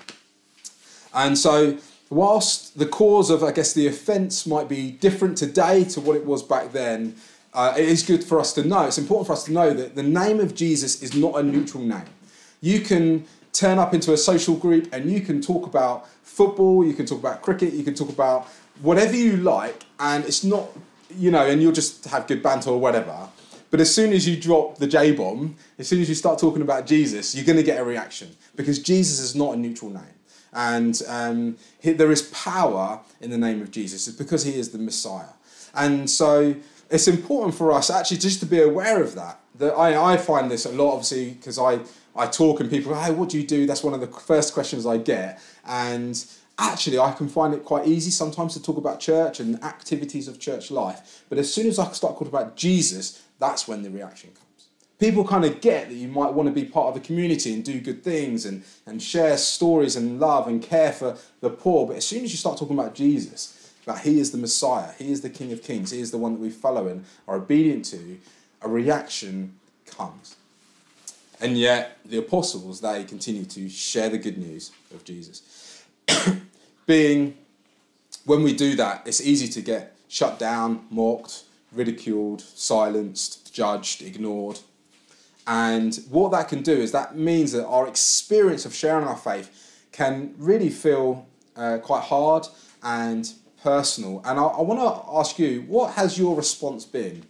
And 1.14 1.38
so, 1.38 1.78
whilst 2.10 2.78
the 2.78 2.86
cause 2.86 3.30
of, 3.30 3.44
I 3.44 3.52
guess, 3.52 3.74
the 3.74 3.88
offence 3.88 4.48
might 4.48 4.70
be 4.70 4.92
different 4.92 5.38
today 5.38 5.84
to 5.86 6.02
what 6.02 6.16
it 6.16 6.26
was 6.26 6.42
back 6.42 6.72
then, 6.72 7.16
uh, 7.54 7.74
it 7.78 7.88
is 7.88 8.02
good 8.02 8.24
for 8.24 8.40
us 8.40 8.54
to 8.54 8.64
know, 8.64 8.86
it's 8.86 8.98
important 8.98 9.28
for 9.28 9.34
us 9.34 9.44
to 9.46 9.52
know 9.52 9.74
that 9.74 9.96
the 9.96 10.04
name 10.04 10.40
of 10.40 10.56
Jesus 10.56 11.04
is 11.04 11.16
not 11.16 11.36
a 11.36 11.44
neutral 11.44 11.84
name. 11.84 12.06
You 12.62 12.80
can 12.80 13.26
turn 13.52 13.78
up 13.78 13.94
into 13.94 14.14
a 14.14 14.18
social 14.18 14.56
group 14.56 14.90
and 14.92 15.12
you 15.12 15.22
can 15.22 15.40
talk 15.40 15.68
about 15.68 16.08
football, 16.24 16.84
you 16.84 16.94
can 16.94 17.06
talk 17.06 17.20
about 17.20 17.44
cricket, 17.44 17.74
you 17.74 17.84
can 17.84 17.94
talk 17.94 18.10
about 18.10 18.48
whatever 18.82 19.16
you 19.16 19.38
like, 19.38 19.84
and 20.00 20.26
it's 20.26 20.44
not, 20.44 20.70
you 21.18 21.32
know, 21.32 21.46
and 21.46 21.62
you'll 21.62 21.72
just 21.72 22.06
have 22.06 22.28
good 22.28 22.44
banter 22.44 22.70
or 22.70 22.80
whatever. 22.80 23.30
But 23.72 23.82
as 23.82 23.94
soon 23.94 24.14
as 24.14 24.28
you 24.28 24.40
drop 24.40 24.78
the 24.78 24.86
J 24.86 25.14
bomb, 25.14 25.56
as 25.80 25.88
soon 25.88 26.00
as 26.00 26.08
you 26.08 26.14
start 26.14 26.38
talking 26.38 26.62
about 26.62 26.86
Jesus, 26.86 27.34
you're 27.34 27.46
going 27.46 27.58
to 27.58 27.64
get 27.64 27.80
a 27.80 27.84
reaction 27.84 28.36
because 28.56 28.78
Jesus 28.78 29.20
is 29.20 29.36
not 29.36 29.56
a 29.56 29.58
neutral 29.58 29.90
name. 29.90 30.04
And 30.54 31.02
um, 31.08 31.58
he, 31.80 31.94
there 31.94 32.12
is 32.12 32.22
power 32.34 33.00
in 33.20 33.32
the 33.32 33.38
name 33.38 33.62
of 33.64 33.72
Jesus. 33.72 34.08
It's 34.08 34.16
because 34.16 34.44
he 34.44 34.56
is 34.56 34.70
the 34.70 34.78
Messiah. 34.78 35.34
And 35.74 36.08
so 36.08 36.56
it's 36.92 37.08
important 37.08 37.56
for 37.56 37.72
us 37.72 37.90
actually 37.90 38.18
just 38.18 38.40
to 38.42 38.46
be 38.46 38.62
aware 38.62 39.02
of 39.02 39.16
that. 39.16 39.40
That 39.56 39.74
I, 39.74 40.14
I 40.14 40.18
find 40.18 40.52
this 40.52 40.66
a 40.66 40.72
lot, 40.72 40.92
obviously, 40.94 41.32
because 41.32 41.58
I, 41.58 41.80
I 42.16 42.28
talk 42.28 42.60
and 42.60 42.70
people 42.70 42.94
hey, 42.94 43.12
what 43.12 43.30
do 43.30 43.40
you 43.40 43.48
do? 43.48 43.66
That's 43.66 43.84
one 43.84 43.96
of 43.96 44.02
the 44.02 44.08
first 44.08 44.54
questions 44.54 44.86
I 44.86 44.98
get. 44.98 45.42
And 45.66 46.24
actually 46.58 47.00
I 47.00 47.12
can 47.12 47.28
find 47.28 47.54
it 47.54 47.66
quite 47.66 47.88
easy 47.88 48.12
sometimes 48.12 48.54
to 48.54 48.62
talk 48.62 48.78
about 48.78 49.00
church 49.00 49.40
and 49.40 49.62
activities 49.64 50.28
of 50.28 50.40
church 50.40 50.72
life. 50.72 51.24
But 51.30 51.38
as 51.38 51.54
soon 51.54 51.68
as 51.68 51.80
I 51.80 51.92
start 51.92 52.14
talking 52.14 52.28
about 52.28 52.56
Jesus, 52.56 53.24
that's 53.40 53.68
when 53.68 53.84
the 53.84 53.90
reaction 53.90 54.30
comes. 54.30 54.40
People 55.00 55.26
kind 55.26 55.44
of 55.44 55.60
get 55.60 55.90
that 55.90 55.96
you 55.96 56.08
might 56.08 56.34
want 56.34 56.48
to 56.48 56.54
be 56.54 56.64
part 56.64 56.88
of 56.88 56.96
a 56.96 57.06
community 57.06 57.54
and 57.54 57.64
do 57.64 57.82
good 57.82 58.04
things 58.04 58.46
and, 58.46 58.64
and 58.86 59.02
share 59.02 59.38
stories 59.38 59.96
and 59.96 60.20
love 60.20 60.48
and 60.48 60.62
care 60.62 60.94
for 60.94 61.18
the 61.42 61.50
poor. 61.50 61.88
But 61.88 61.98
as 61.98 62.06
soon 62.06 62.24
as 62.24 62.32
you 62.32 62.38
start 62.38 62.58
talking 62.58 62.78
about 62.78 62.96
Jesus, 62.96 63.74
that 63.86 64.00
He 64.00 64.20
is 64.20 64.32
the 64.32 64.38
Messiah, 64.38 64.92
He 64.98 65.12
is 65.12 65.22
the 65.22 65.30
King 65.30 65.52
of 65.52 65.64
Kings, 65.64 65.92
He 65.92 66.00
is 66.00 66.12
the 66.12 66.18
one 66.18 66.34
that 66.34 66.40
we 66.40 66.50
follow 66.50 66.88
and 66.88 67.04
are 67.28 67.36
obedient 67.36 67.86
to, 67.86 68.18
a 68.62 68.70
reaction 68.70 69.56
comes. 69.86 70.36
And 71.42 71.58
yet, 71.58 71.98
the 72.06 72.20
apostles, 72.20 72.80
they 72.80 73.04
continue 73.04 73.44
to 73.46 73.68
share 73.68 74.10
the 74.10 74.18
good 74.18 74.38
news 74.38 74.72
of 74.94 75.04
Jesus. 75.04 75.73
Being, 76.86 77.38
when 78.26 78.44
we 78.44 78.54
do 78.54 78.76
that, 78.76 79.04
it's 79.06 79.22
easy 79.22 79.48
to 79.48 79.62
get 79.62 79.96
shut 80.08 80.40
down, 80.40 80.86
mocked, 80.90 81.44
ridiculed, 81.72 82.42
silenced, 82.42 83.54
judged, 83.54 84.02
ignored. 84.02 84.60
And 85.46 85.96
what 86.10 86.32
that 86.32 86.48
can 86.48 86.62
do 86.62 86.74
is 86.74 86.92
that 86.92 87.18
means 87.18 87.52
that 87.52 87.66
our 87.66 87.88
experience 87.88 88.66
of 88.66 88.74
sharing 88.74 89.06
our 89.06 89.18
faith 89.18 89.88
can 89.92 90.34
really 90.38 90.70
feel 90.70 91.28
uh, 91.56 91.80
quite 91.80 92.04
hard 92.04 92.48
and 92.82 93.32
personal. 93.62 94.22
And 94.26 94.40
I, 94.40 94.44
I 94.44 94.62
want 94.62 94.80
to 94.80 95.18
ask 95.20 95.38
you, 95.40 95.62
what 95.68 95.94
has 95.94 96.18
your 96.18 96.36
response 96.36 96.86
been 96.86 97.24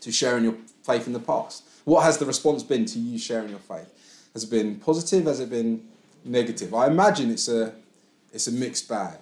to 0.00 0.12
sharing 0.12 0.44
your 0.44 0.56
faith 0.82 1.06
in 1.06 1.12
the 1.12 1.20
past? 1.20 1.64
What 1.84 2.02
has 2.04 2.18
the 2.18 2.26
response 2.26 2.62
been 2.62 2.84
to 2.86 2.98
you 2.98 3.18
sharing 3.18 3.50
your 3.50 3.58
faith? 3.58 4.28
Has 4.32 4.44
it 4.44 4.50
been 4.50 4.76
positive? 4.76 5.26
Has 5.26 5.40
it 5.40 5.50
been 5.50 5.86
negative? 6.24 6.74
I 6.74 6.86
imagine 6.86 7.30
it's 7.30 7.48
a 7.48 7.74
it's 8.32 8.46
a 8.46 8.52
mixed 8.52 8.88
bag. 8.88 9.18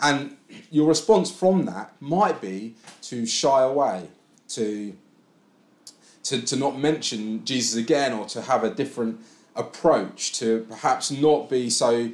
And 0.00 0.36
your 0.70 0.88
response 0.88 1.30
from 1.30 1.64
that 1.66 1.94
might 2.00 2.40
be 2.40 2.74
to 3.02 3.24
shy 3.24 3.62
away, 3.62 4.08
to, 4.48 4.94
to, 6.24 6.42
to 6.42 6.56
not 6.56 6.78
mention 6.78 7.44
Jesus 7.44 7.76
again, 7.76 8.12
or 8.12 8.26
to 8.26 8.42
have 8.42 8.64
a 8.64 8.70
different 8.70 9.20
approach, 9.54 10.32
to 10.40 10.66
perhaps 10.68 11.12
not 11.12 11.48
be 11.48 11.70
so 11.70 12.10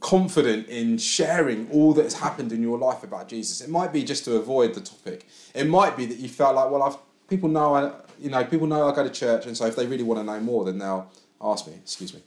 confident 0.00 0.66
in 0.68 0.96
sharing 0.96 1.70
all 1.70 1.92
that 1.94 2.04
has 2.04 2.14
happened 2.14 2.52
in 2.52 2.62
your 2.62 2.78
life 2.78 3.02
about 3.02 3.28
Jesus. 3.28 3.60
It 3.60 3.68
might 3.68 3.92
be 3.92 4.02
just 4.02 4.24
to 4.24 4.36
avoid 4.36 4.74
the 4.74 4.80
topic. 4.80 5.28
It 5.54 5.66
might 5.66 5.96
be 5.96 6.06
that 6.06 6.18
you 6.18 6.28
felt 6.28 6.56
like, 6.56 6.70
well, 6.70 6.82
I've, 6.82 6.96
people 7.28 7.50
know 7.50 7.74
I, 7.74 7.92
you 8.18 8.30
know, 8.30 8.44
people 8.44 8.66
know 8.66 8.88
I 8.88 8.94
go 8.94 9.04
to 9.04 9.10
church, 9.10 9.44
and 9.44 9.54
so 9.54 9.66
if 9.66 9.76
they 9.76 9.86
really 9.86 10.04
want 10.04 10.20
to 10.20 10.24
know 10.24 10.40
more, 10.40 10.64
then 10.64 10.78
they'll 10.78 11.10
ask 11.42 11.66
me. 11.66 11.74
Excuse 11.74 12.14
me 12.14 12.22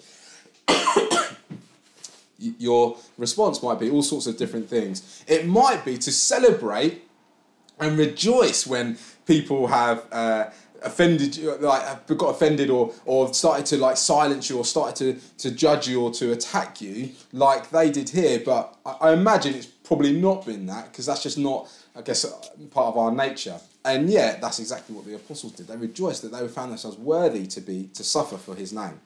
your 2.39 2.97
response 3.17 3.61
might 3.63 3.79
be 3.79 3.89
all 3.89 4.03
sorts 4.03 4.27
of 4.27 4.37
different 4.37 4.69
things. 4.69 5.23
It 5.27 5.47
might 5.47 5.83
be 5.85 5.97
to 5.97 6.11
celebrate 6.11 7.03
and 7.79 7.97
rejoice 7.97 8.65
when 8.65 8.97
people 9.25 9.67
have 9.67 10.05
uh, 10.11 10.49
offended 10.81 11.35
you, 11.35 11.55
like 11.57 11.83
have 11.83 12.17
got 12.17 12.29
offended 12.29 12.69
or 12.69 12.93
or 13.05 13.33
started 13.33 13.65
to 13.67 13.77
like 13.77 13.97
silence 13.97 14.49
you 14.49 14.57
or 14.57 14.65
started 14.65 14.95
to 14.95 15.49
to 15.49 15.55
judge 15.55 15.87
you 15.87 16.01
or 16.01 16.11
to 16.11 16.31
attack 16.31 16.81
you 16.81 17.11
like 17.33 17.69
they 17.69 17.89
did 17.91 18.09
here. 18.09 18.41
But 18.43 18.75
I, 18.85 18.91
I 19.01 19.13
imagine 19.13 19.55
it's 19.55 19.65
probably 19.65 20.19
not 20.19 20.45
been 20.45 20.65
that 20.67 20.91
because 20.91 21.05
that's 21.05 21.23
just 21.23 21.37
not, 21.37 21.69
I 21.95 22.01
guess, 22.01 22.25
part 22.71 22.87
of 22.87 22.97
our 22.97 23.11
nature. 23.11 23.59
And 23.85 24.09
yet, 24.09 24.41
that's 24.41 24.59
exactly 24.59 24.93
what 24.93 25.05
the 25.05 25.15
apostles 25.15 25.53
did. 25.53 25.67
They 25.67 25.77
rejoiced 25.77 26.21
that 26.23 26.33
they 26.33 26.45
found 26.49 26.71
themselves 26.71 26.97
worthy 26.97 27.47
to 27.47 27.61
be 27.61 27.89
to 27.93 28.03
suffer 28.03 28.37
for 28.37 28.53
His 28.53 28.73
name 28.73 28.99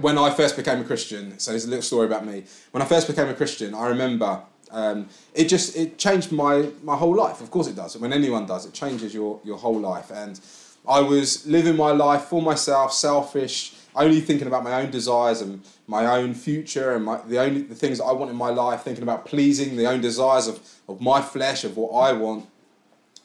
when 0.00 0.18
I 0.18 0.30
first 0.30 0.56
became 0.56 0.80
a 0.80 0.84
Christian, 0.84 1.38
so 1.38 1.50
there's 1.50 1.64
a 1.64 1.68
little 1.68 1.82
story 1.82 2.06
about 2.06 2.26
me. 2.26 2.44
When 2.70 2.82
I 2.82 2.86
first 2.86 3.06
became 3.06 3.28
a 3.28 3.34
Christian, 3.34 3.74
I 3.74 3.88
remember 3.88 4.42
um, 4.70 5.08
it 5.34 5.48
just 5.48 5.76
it 5.76 5.98
changed 5.98 6.32
my 6.32 6.70
my 6.82 6.96
whole 6.96 7.14
life. 7.14 7.40
Of 7.40 7.50
course, 7.50 7.66
it 7.66 7.76
does. 7.76 7.96
When 7.96 8.12
anyone 8.12 8.46
does, 8.46 8.66
it 8.66 8.72
changes 8.72 9.12
your 9.12 9.40
your 9.44 9.58
whole 9.58 9.78
life. 9.78 10.10
And 10.10 10.40
I 10.86 11.00
was 11.00 11.46
living 11.46 11.76
my 11.76 11.90
life 11.90 12.22
for 12.22 12.40
myself, 12.40 12.92
selfish, 12.92 13.74
only 13.94 14.20
thinking 14.20 14.46
about 14.46 14.64
my 14.64 14.80
own 14.80 14.90
desires 14.90 15.40
and 15.40 15.62
my 15.86 16.06
own 16.06 16.34
future 16.34 16.94
and 16.94 17.04
my, 17.04 17.20
the 17.26 17.38
only 17.38 17.62
the 17.62 17.74
things 17.74 17.98
that 17.98 18.04
I 18.04 18.12
want 18.12 18.30
in 18.30 18.36
my 18.36 18.50
life, 18.50 18.82
thinking 18.82 19.02
about 19.02 19.26
pleasing 19.26 19.76
the 19.76 19.86
own 19.86 20.00
desires 20.00 20.46
of, 20.46 20.60
of 20.88 21.00
my 21.00 21.20
flesh, 21.20 21.64
of 21.64 21.76
what 21.76 21.90
I 21.90 22.12
want. 22.12 22.46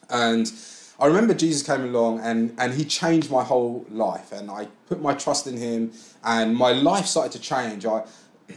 And 0.09 0.51
I 0.99 1.07
remember 1.07 1.33
Jesus 1.33 1.61
came 1.61 1.83
along 1.83 2.21
and, 2.21 2.55
and 2.57 2.73
he 2.73 2.85
changed 2.85 3.29
my 3.29 3.43
whole 3.43 3.85
life. 3.89 4.31
And 4.31 4.49
I 4.49 4.67
put 4.87 5.01
my 5.01 5.13
trust 5.13 5.45
in 5.47 5.57
him 5.57 5.91
and 6.23 6.55
my 6.55 6.71
life 6.71 7.05
started 7.05 7.33
to 7.33 7.39
change. 7.39 7.85
I, 7.85 8.05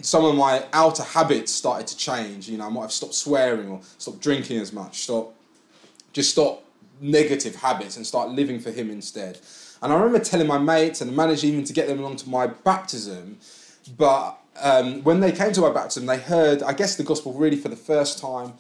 some 0.02 0.24
of 0.24 0.36
my 0.36 0.64
outer 0.72 1.02
habits 1.02 1.52
started 1.52 1.86
to 1.88 1.96
change. 1.96 2.48
You 2.48 2.58
know, 2.58 2.66
I 2.66 2.68
might 2.68 2.82
have 2.82 2.92
stopped 2.92 3.14
swearing 3.14 3.68
or 3.68 3.80
stopped 3.98 4.20
drinking 4.20 4.60
as 4.60 4.72
much, 4.72 5.02
stop, 5.02 5.34
just 6.12 6.30
stop 6.30 6.64
negative 7.00 7.56
habits 7.56 7.96
and 7.96 8.06
start 8.06 8.30
living 8.30 8.60
for 8.60 8.70
him 8.70 8.90
instead. 8.90 9.38
And 9.82 9.92
I 9.92 9.96
remember 9.96 10.18
telling 10.24 10.46
my 10.46 10.58
mates 10.58 11.00
and 11.00 11.14
managed 11.14 11.44
even 11.44 11.64
to 11.64 11.72
get 11.72 11.86
them 11.86 12.00
along 12.00 12.16
to 12.16 12.28
my 12.28 12.48
baptism. 12.48 13.38
But 13.96 14.38
um, 14.60 15.02
when 15.04 15.20
they 15.20 15.32
came 15.32 15.52
to 15.52 15.60
my 15.60 15.70
baptism, 15.70 16.06
they 16.06 16.18
heard, 16.18 16.62
I 16.62 16.72
guess, 16.72 16.96
the 16.96 17.04
gospel 17.04 17.32
really 17.32 17.56
for 17.56 17.68
the 17.68 17.76
first 17.76 18.18
time. 18.18 18.54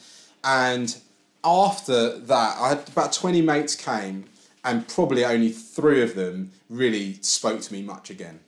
And 0.44 0.96
after 1.44 2.18
that, 2.18 2.56
I 2.58 2.68
had 2.70 2.88
about 2.88 3.12
20 3.12 3.42
mates 3.42 3.74
came, 3.74 4.24
and 4.64 4.86
probably 4.88 5.24
only 5.24 5.50
three 5.50 6.02
of 6.02 6.14
them 6.14 6.52
really 6.68 7.14
spoke 7.22 7.60
to 7.62 7.72
me 7.72 7.82
much 7.82 8.10
again. 8.10 8.40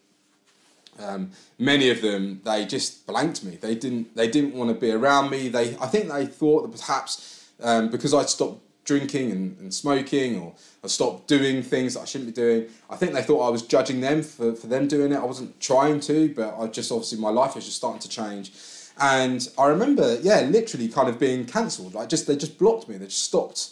Um, 0.98 1.30
many 1.58 1.88
of 1.90 2.02
them, 2.02 2.42
they 2.44 2.66
just 2.66 3.06
blanked 3.06 3.42
me. 3.44 3.56
They 3.56 3.74
didn't. 3.74 4.14
They 4.14 4.28
didn't 4.28 4.54
want 4.54 4.70
to 4.70 4.74
be 4.78 4.90
around 4.90 5.30
me. 5.30 5.48
They. 5.48 5.76
I 5.78 5.86
think 5.86 6.10
they 6.10 6.26
thought 6.26 6.70
that 6.70 6.78
perhaps 6.78 7.48
um, 7.62 7.88
because 7.88 8.12
I'd 8.12 8.28
stopped 8.28 8.60
drinking 8.84 9.30
and, 9.30 9.58
and 9.60 9.72
smoking 9.72 10.38
or 10.38 10.54
I 10.82 10.88
stopped 10.88 11.28
doing 11.28 11.62
things 11.62 11.94
that 11.94 12.00
I 12.00 12.04
shouldn't 12.04 12.34
be 12.34 12.40
doing. 12.40 12.66
I 12.88 12.96
think 12.96 13.12
they 13.12 13.22
thought 13.22 13.46
I 13.46 13.50
was 13.50 13.62
judging 13.62 14.00
them 14.00 14.22
for, 14.22 14.54
for 14.54 14.66
them 14.66 14.88
doing 14.88 15.12
it. 15.12 15.16
I 15.16 15.24
wasn't 15.24 15.60
trying 15.60 16.00
to, 16.00 16.34
but 16.34 16.58
I 16.58 16.66
just 16.66 16.90
obviously 16.90 17.18
my 17.18 17.30
life 17.30 17.54
was 17.54 17.64
just 17.66 17.76
starting 17.76 18.00
to 18.00 18.08
change. 18.08 18.52
And 19.00 19.48
I 19.58 19.66
remember, 19.66 20.18
yeah, 20.20 20.42
literally 20.42 20.88
kind 20.88 21.08
of 21.08 21.18
being 21.18 21.46
cancelled. 21.46 21.94
Like 21.94 22.10
just 22.10 22.26
they 22.26 22.36
just 22.36 22.58
blocked 22.58 22.88
me. 22.88 22.98
They 22.98 23.06
just 23.06 23.22
stopped 23.22 23.70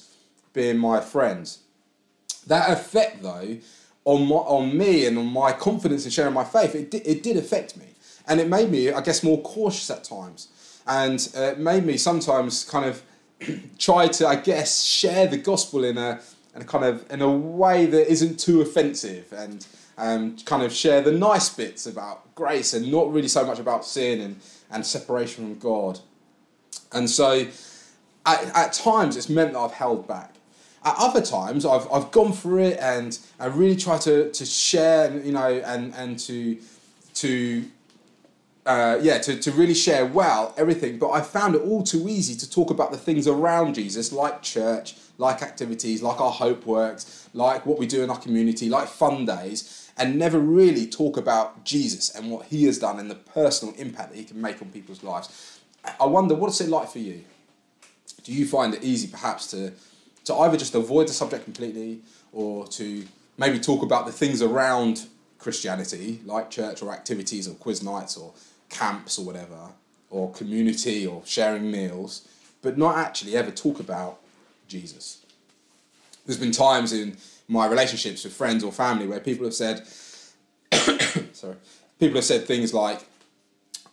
being 0.54 0.78
my 0.78 1.00
friends. 1.00 1.60
That 2.46 2.70
effect 2.70 3.22
though 3.22 3.58
on 4.08 4.26
my, 4.26 4.36
on 4.36 4.76
me 4.76 5.04
and 5.04 5.18
on 5.18 5.26
my 5.26 5.52
confidence 5.52 6.06
in 6.06 6.10
sharing 6.10 6.32
my 6.32 6.44
faith, 6.44 6.74
it 6.74 6.90
did, 6.90 7.06
it 7.06 7.22
did 7.22 7.36
affect 7.36 7.76
me, 7.76 7.84
and 8.26 8.40
it 8.40 8.48
made 8.48 8.70
me, 8.70 8.90
I 8.90 9.02
guess, 9.02 9.22
more 9.22 9.40
cautious 9.42 9.90
at 9.90 10.02
times, 10.02 10.48
and 10.86 11.28
uh, 11.36 11.42
it 11.42 11.58
made 11.58 11.84
me 11.84 11.98
sometimes 11.98 12.64
kind 12.64 12.86
of 12.86 13.02
try 13.78 14.08
to, 14.08 14.26
I 14.26 14.36
guess, 14.36 14.82
share 14.82 15.26
the 15.26 15.36
gospel 15.36 15.84
in 15.84 15.98
a, 15.98 16.20
in 16.54 16.62
a 16.62 16.64
kind 16.64 16.86
of 16.86 17.04
in 17.12 17.20
a 17.20 17.30
way 17.30 17.84
that 17.84 18.10
isn't 18.10 18.40
too 18.40 18.62
offensive, 18.62 19.30
and 19.30 19.66
um, 19.98 20.38
kind 20.38 20.62
of 20.62 20.72
share 20.72 21.02
the 21.02 21.12
nice 21.12 21.50
bits 21.50 21.86
about 21.86 22.34
grace 22.34 22.72
and 22.72 22.90
not 22.90 23.12
really 23.12 23.28
so 23.28 23.44
much 23.44 23.58
about 23.58 23.84
sin 23.84 24.22
and, 24.22 24.36
and 24.70 24.84
separation 24.84 25.44
from 25.44 25.58
God. 25.58 26.00
And 26.92 27.08
so, 27.08 27.46
at, 28.26 28.56
at 28.56 28.72
times, 28.72 29.16
it's 29.16 29.28
meant 29.28 29.52
that 29.52 29.58
I've 29.58 29.72
held 29.72 30.06
back. 30.06 30.34
At 30.84 30.94
other 30.98 31.22
times, 31.22 31.66
I've, 31.66 31.90
I've 31.92 32.10
gone 32.10 32.32
through 32.32 32.64
it 32.64 32.78
and 32.80 33.18
I 33.40 33.46
really 33.46 33.76
try 33.76 33.98
to, 33.98 34.30
to 34.30 34.46
share, 34.46 35.12
you 35.18 35.32
know, 35.32 35.62
and, 35.64 35.94
and 35.94 36.18
to, 36.20 36.58
to 37.14 37.64
uh, 38.68 38.98
yeah, 39.00 39.16
to, 39.18 39.38
to 39.38 39.50
really 39.52 39.74
share 39.74 40.04
well 40.04 40.54
everything. 40.58 40.98
But 40.98 41.10
I 41.10 41.22
found 41.22 41.54
it 41.54 41.62
all 41.62 41.82
too 41.82 42.06
easy 42.08 42.36
to 42.36 42.48
talk 42.48 42.70
about 42.70 42.92
the 42.92 42.98
things 42.98 43.26
around 43.26 43.74
Jesus, 43.74 44.12
like 44.12 44.42
church, 44.42 44.94
like 45.18 45.42
activities, 45.42 46.02
like 46.02 46.20
our 46.20 46.30
hope 46.30 46.64
works, 46.64 47.28
like 47.34 47.66
what 47.66 47.78
we 47.78 47.86
do 47.86 48.02
in 48.02 48.10
our 48.10 48.18
community, 48.18 48.68
like 48.68 48.88
fun 48.88 49.26
days, 49.26 49.90
and 49.98 50.16
never 50.16 50.38
really 50.38 50.86
talk 50.86 51.16
about 51.16 51.64
Jesus 51.64 52.14
and 52.14 52.30
what 52.30 52.46
he 52.46 52.64
has 52.64 52.78
done 52.78 52.98
and 52.98 53.10
the 53.10 53.16
personal 53.16 53.74
impact 53.74 54.10
that 54.10 54.16
he 54.16 54.24
can 54.24 54.40
make 54.40 54.62
on 54.62 54.70
people's 54.70 55.02
lives. 55.02 55.60
I 56.00 56.06
wonder, 56.06 56.34
what's 56.34 56.60
it 56.60 56.68
like 56.68 56.88
for 56.88 57.00
you? 57.00 57.24
Do 58.22 58.32
you 58.32 58.46
find 58.46 58.74
it 58.74 58.82
easy 58.82 59.08
perhaps 59.08 59.50
to 59.50 59.72
to 60.28 60.34
either 60.34 60.58
just 60.58 60.74
avoid 60.74 61.08
the 61.08 61.12
subject 61.12 61.44
completely 61.44 62.00
or 62.32 62.66
to 62.68 63.06
maybe 63.38 63.58
talk 63.58 63.82
about 63.82 64.04
the 64.04 64.12
things 64.12 64.42
around 64.42 65.06
Christianity, 65.38 66.20
like 66.26 66.50
church 66.50 66.82
or 66.82 66.92
activities 66.92 67.48
or 67.48 67.54
quiz 67.54 67.82
nights 67.82 68.14
or 68.14 68.34
camps 68.68 69.18
or 69.18 69.24
whatever, 69.24 69.70
or 70.10 70.30
community 70.32 71.06
or 71.06 71.22
sharing 71.24 71.70
meals, 71.70 72.28
but 72.60 72.76
not 72.76 72.98
actually 72.98 73.36
ever 73.36 73.50
talk 73.50 73.80
about 73.80 74.20
Jesus. 74.68 75.24
There's 76.26 76.38
been 76.38 76.52
times 76.52 76.92
in 76.92 77.16
my 77.48 77.66
relationships 77.66 78.24
with 78.24 78.34
friends 78.34 78.62
or 78.62 78.70
family 78.70 79.06
where 79.06 79.20
people 79.20 79.44
have 79.46 79.54
said, 79.54 79.86
sorry, 81.32 81.56
people 81.98 82.16
have 82.16 82.24
said 82.24 82.44
things 82.44 82.74
like, 82.74 83.00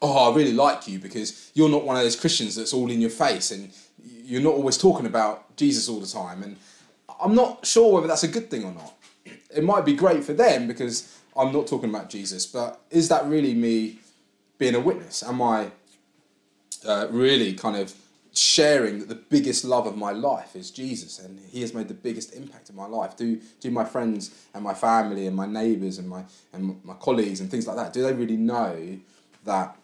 oh, 0.01 0.31
I 0.31 0.35
really 0.35 0.53
like 0.53 0.87
you 0.87 0.99
because 0.99 1.51
you're 1.53 1.69
not 1.69 1.85
one 1.85 1.95
of 1.95 2.03
those 2.03 2.19
Christians 2.19 2.55
that's 2.55 2.73
all 2.73 2.91
in 2.91 3.01
your 3.01 3.09
face 3.09 3.51
and 3.51 3.71
you're 4.03 4.41
not 4.41 4.53
always 4.53 4.77
talking 4.77 5.05
about 5.05 5.55
Jesus 5.55 5.87
all 5.87 5.99
the 5.99 6.07
time. 6.07 6.43
And 6.43 6.57
I'm 7.21 7.33
not 7.33 7.65
sure 7.65 7.93
whether 7.93 8.07
that's 8.07 8.23
a 8.23 8.27
good 8.27 8.49
thing 8.49 8.65
or 8.65 8.73
not. 8.73 8.93
It 9.55 9.63
might 9.63 9.85
be 9.85 9.93
great 9.93 10.23
for 10.23 10.33
them 10.33 10.67
because 10.67 11.17
I'm 11.37 11.53
not 11.53 11.67
talking 11.67 11.89
about 11.89 12.09
Jesus, 12.09 12.45
but 12.45 12.81
is 12.91 13.07
that 13.09 13.25
really 13.25 13.53
me 13.53 13.99
being 14.57 14.75
a 14.75 14.79
witness? 14.79 15.23
Am 15.23 15.41
I 15.41 15.71
uh, 16.85 17.07
really 17.09 17.53
kind 17.53 17.77
of 17.77 17.93
sharing 18.37 18.99
that 18.99 19.09
the 19.09 19.15
biggest 19.15 19.65
love 19.65 19.85
of 19.85 19.97
my 19.97 20.11
life 20.11 20.55
is 20.55 20.71
Jesus 20.71 21.19
and 21.19 21.39
he 21.49 21.61
has 21.61 21.73
made 21.73 21.87
the 21.87 21.93
biggest 21.93 22.33
impact 22.33 22.69
in 22.69 22.75
my 22.75 22.85
life? 22.85 23.15
Do, 23.15 23.39
do 23.59 23.71
my 23.71 23.85
friends 23.85 24.31
and 24.53 24.63
my 24.63 24.73
family 24.73 25.27
and 25.27 25.35
my 25.35 25.45
neighbours 25.45 25.97
and 25.97 26.07
my, 26.07 26.23
and 26.53 26.83
my 26.83 26.93
colleagues 26.95 27.39
and 27.39 27.49
things 27.49 27.67
like 27.67 27.75
that, 27.77 27.93
do 27.93 28.01
they 28.03 28.13
really 28.13 28.37
know 28.37 28.97
that 29.45 29.75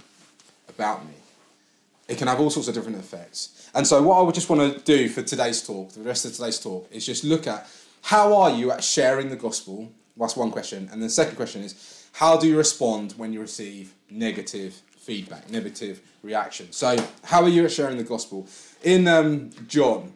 about 0.69 1.05
me? 1.05 1.13
It 2.07 2.17
can 2.17 2.27
have 2.27 2.39
all 2.39 2.49
sorts 2.49 2.67
of 2.67 2.75
different 2.75 2.97
effects. 2.97 3.69
And 3.73 3.87
so, 3.87 4.01
what 4.01 4.17
I 4.17 4.21
would 4.21 4.35
just 4.35 4.49
want 4.49 4.73
to 4.73 4.79
do 4.83 5.07
for 5.07 5.21
today's 5.21 5.65
talk, 5.65 5.93
the 5.93 6.01
rest 6.01 6.25
of 6.25 6.33
today's 6.33 6.59
talk, 6.59 6.89
is 6.91 7.05
just 7.05 7.23
look 7.23 7.47
at 7.47 7.69
how 8.01 8.35
are 8.35 8.49
you 8.51 8.71
at 8.71 8.83
sharing 8.83 9.29
the 9.29 9.35
gospel? 9.35 9.89
That's 10.17 10.35
one 10.35 10.51
question. 10.51 10.89
And 10.91 11.01
the 11.01 11.09
second 11.09 11.35
question 11.35 11.61
is, 11.61 12.09
how 12.13 12.37
do 12.37 12.47
you 12.47 12.57
respond 12.57 13.13
when 13.13 13.31
you 13.31 13.39
receive 13.39 13.93
negative 14.09 14.81
feedback, 15.01 15.49
negative 15.49 16.01
reaction? 16.23 16.71
So, 16.71 16.95
how 17.23 17.41
are 17.41 17.49
you 17.49 17.65
at 17.65 17.71
sharing 17.71 17.97
the 17.97 18.03
gospel? 18.03 18.47
In 18.83 19.07
um, 19.07 19.49
John 19.67 20.13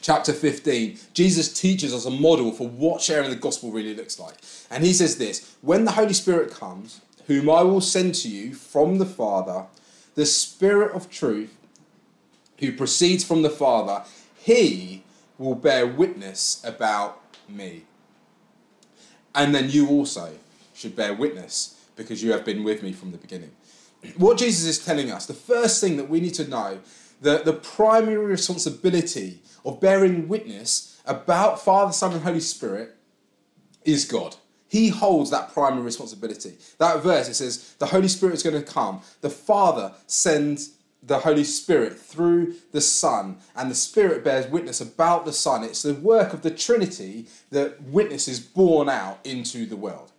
chapter 0.00 0.32
15, 0.32 0.98
Jesus 1.12 1.52
teaches 1.52 1.92
us 1.92 2.06
a 2.06 2.10
model 2.10 2.52
for 2.52 2.68
what 2.68 3.02
sharing 3.02 3.30
the 3.30 3.36
gospel 3.36 3.72
really 3.72 3.94
looks 3.94 4.18
like. 4.18 4.36
And 4.70 4.84
he 4.84 4.92
says 4.92 5.18
this 5.18 5.56
When 5.60 5.84
the 5.84 5.92
Holy 5.92 6.12
Spirit 6.12 6.52
comes, 6.52 7.00
whom 7.26 7.50
I 7.50 7.62
will 7.62 7.80
send 7.80 8.14
to 8.16 8.28
you 8.28 8.54
from 8.54 8.98
the 8.98 9.06
Father, 9.06 9.66
the 10.14 10.26
Spirit 10.26 10.92
of 10.92 11.10
truth, 11.10 11.56
who 12.60 12.72
proceeds 12.72 13.24
from 13.24 13.42
the 13.42 13.50
Father, 13.50 14.04
he 14.38 15.02
will 15.38 15.56
bear 15.56 15.86
witness 15.86 16.62
about 16.64 17.20
me. 17.48 17.82
And 19.34 19.54
then 19.54 19.68
you 19.70 19.88
also 19.88 20.32
should 20.72 20.96
bear 20.96 21.12
witness 21.12 21.78
because 21.96 22.22
you 22.22 22.32
have 22.32 22.44
been 22.44 22.64
with 22.64 22.82
me 22.82 22.92
from 22.92 23.10
the 23.10 23.18
beginning. 23.18 23.50
What 24.16 24.38
Jesus 24.38 24.66
is 24.66 24.84
telling 24.84 25.10
us, 25.10 25.26
the 25.26 25.34
first 25.34 25.80
thing 25.80 25.96
that 25.96 26.08
we 26.08 26.20
need 26.20 26.34
to 26.34 26.48
know, 26.48 26.80
the, 27.20 27.38
the 27.38 27.52
primary 27.52 28.16
responsibility 28.16 29.40
of 29.64 29.80
bearing 29.80 30.28
witness 30.28 31.00
about 31.06 31.60
Father, 31.60 31.92
Son, 31.92 32.12
and 32.12 32.22
Holy 32.22 32.40
Spirit 32.40 32.96
is 33.84 34.04
God. 34.04 34.36
He 34.68 34.88
holds 34.88 35.30
that 35.30 35.52
primary 35.52 35.82
responsibility. 35.82 36.56
That 36.78 37.02
verse, 37.02 37.28
it 37.28 37.34
says, 37.34 37.74
the 37.78 37.86
Holy 37.86 38.08
Spirit 38.08 38.34
is 38.34 38.42
going 38.42 38.62
to 38.62 38.72
come. 38.72 39.00
The 39.20 39.30
Father 39.30 39.92
sends 40.06 40.72
the 41.02 41.20
Holy 41.20 41.44
Spirit 41.44 41.96
through 41.98 42.54
the 42.72 42.80
Son, 42.80 43.38
and 43.54 43.70
the 43.70 43.76
Spirit 43.76 44.24
bears 44.24 44.48
witness 44.48 44.80
about 44.80 45.24
the 45.24 45.32
Son. 45.32 45.62
It's 45.62 45.82
the 45.82 45.94
work 45.94 46.32
of 46.32 46.42
the 46.42 46.50
Trinity 46.50 47.28
that 47.50 47.80
witness 47.82 48.26
is 48.26 48.40
born 48.40 48.88
out 48.88 49.20
into 49.24 49.66
the 49.66 49.76
world. 49.76 50.10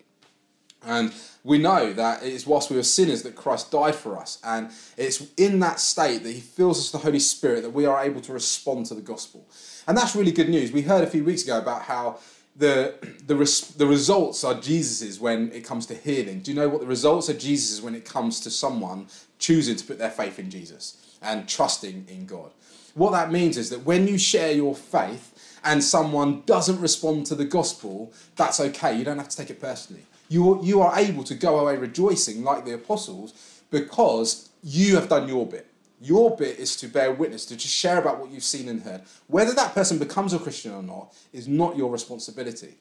And 0.88 1.14
we 1.44 1.58
know 1.58 1.94
that 1.94 2.24
it 2.24 2.34
is 2.34 2.48
whilst 2.48 2.70
we 2.70 2.78
were 2.78 2.84
sinners 2.84 3.24
that 3.24 3.36
Christ 3.36 3.72
died 3.72 3.96
for 3.96 4.18
us. 4.18 4.40
And 4.44 4.70
it's 4.96 5.28
in 5.38 5.60
that 5.60 5.80
state 5.80 6.24
that 6.24 6.32
He 6.32 6.40
fills 6.40 6.80
us 6.80 6.92
with 6.92 7.02
the 7.02 7.06
Holy 7.06 7.20
Spirit 7.20 7.62
that 7.64 7.70
we 7.74 7.86
are 7.86 8.04
able 8.04 8.22
to 8.22 8.34
respond 8.34 8.86
to 8.88 8.96
the 8.96 9.02
gospel. 9.02 9.46
And 9.88 9.98
that's 9.98 10.16
really 10.16 10.32
good 10.32 10.50
news. 10.50 10.72
We 10.72 10.82
heard 10.82 11.04
a 11.04 11.08
few 11.08 11.24
weeks 11.24 11.44
ago 11.44 11.58
about 11.58 11.84
how 11.84 12.20
the, 12.56 12.96
the, 13.26 13.36
res, 13.36 13.62
the 13.62 13.86
results 13.86 14.44
are 14.44 14.56
Jesus's 14.56 15.20
when 15.20 15.52
it 15.52 15.64
comes 15.64 15.86
to 15.88 15.94
healing. 15.94 16.40
Do 16.40 16.52
you 16.52 16.58
know 16.58 16.70
what 16.70 16.82
the 16.82 16.88
results 16.88 17.30
are 17.30 17.34
Jesus's 17.34 17.82
when 17.82 17.96
it 17.96 18.04
comes 18.04 18.40
to 18.42 18.50
someone 18.50 19.08
choosing 19.40 19.76
to 19.76 19.86
put 19.86 20.00
their 20.00 20.10
faith 20.10 20.40
in 20.40 20.50
Jesus 20.50 21.18
and 21.22 21.48
trusting 21.48 22.08
in 22.10 22.26
God? 22.26 22.52
What 22.96 23.12
that 23.12 23.32
means 23.32 23.58
is 23.58 23.70
that 23.70 23.86
when 23.86 24.08
you 24.08 24.18
share 24.18 24.52
your 24.52 24.74
faith 24.74 25.60
and 25.64 25.84
someone 25.84 26.42
doesn't 26.46 26.82
respond 26.82 27.28
to 27.28 27.36
the 27.36 27.46
gospel, 27.46 28.12
that's 28.36 28.60
okay. 28.60 28.98
You 28.98 29.06
don't 29.06 29.18
have 29.18 29.30
to 29.30 29.38
take 29.38 29.52
it 29.52 29.62
personally. 29.62 30.04
You, 30.30 30.64
you 30.64 30.82
are 30.82 30.98
able 30.98 31.24
to 31.24 31.36
go 31.36 31.60
away 31.60 31.78
rejoicing 31.78 32.44
like 32.44 32.66
the 32.66 32.74
apostles 32.74 33.62
because 33.72 34.50
you 34.64 34.96
have 34.96 35.10
done 35.10 35.28
your 35.28 35.46
bit. 35.46 35.68
Your 36.00 36.36
bit 36.36 36.60
is 36.60 36.76
to 36.78 36.88
bear 36.88 37.12
witness, 37.12 37.46
to 37.46 37.56
just 37.56 37.74
share 37.74 37.98
about 37.98 38.20
what 38.20 38.30
you've 38.32 38.44
seen 38.44 38.70
and 38.70 38.84
heard. 38.84 39.02
Whether 39.28 39.54
that 39.54 39.74
person 39.74 39.98
becomes 39.98 40.34
a 40.34 40.40
Christian 40.40 40.74
or 40.74 40.84
not 40.84 41.14
is 41.34 41.48
not 41.48 41.76
your 41.76 41.92
responsibility. 41.92 42.76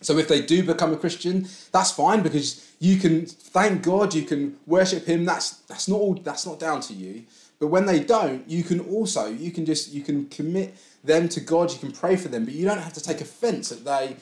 So 0.00 0.18
if 0.18 0.28
they 0.28 0.42
do 0.42 0.62
become 0.62 0.92
a 0.92 0.96
Christian, 0.96 1.48
that's 1.72 1.92
fine 1.92 2.22
because 2.22 2.72
you 2.78 2.98
can 2.98 3.24
thank 3.24 3.82
God, 3.82 4.12
you 4.14 4.22
can 4.22 4.56
worship 4.66 5.06
Him. 5.06 5.24
That's 5.24 5.58
that's 5.68 5.88
not 5.88 5.96
all. 5.96 6.14
That's 6.14 6.46
not 6.46 6.58
down 6.60 6.80
to 6.82 6.92
you. 6.92 7.24
But 7.58 7.68
when 7.68 7.86
they 7.86 8.00
don't, 8.00 8.48
you 8.48 8.62
can 8.62 8.80
also 8.80 9.26
you 9.28 9.50
can 9.50 9.64
just 9.64 9.92
you 9.92 10.02
can 10.02 10.26
commit 10.26 10.74
them 11.02 11.28
to 11.30 11.40
God. 11.40 11.72
You 11.72 11.78
can 11.78 11.92
pray 11.92 12.16
for 12.16 12.28
them, 12.28 12.44
but 12.44 12.52
you 12.52 12.66
don't 12.66 12.78
have 12.78 12.92
to 12.94 13.00
take 13.00 13.20
offence 13.22 13.70
that 13.70 13.84
they 13.84 14.16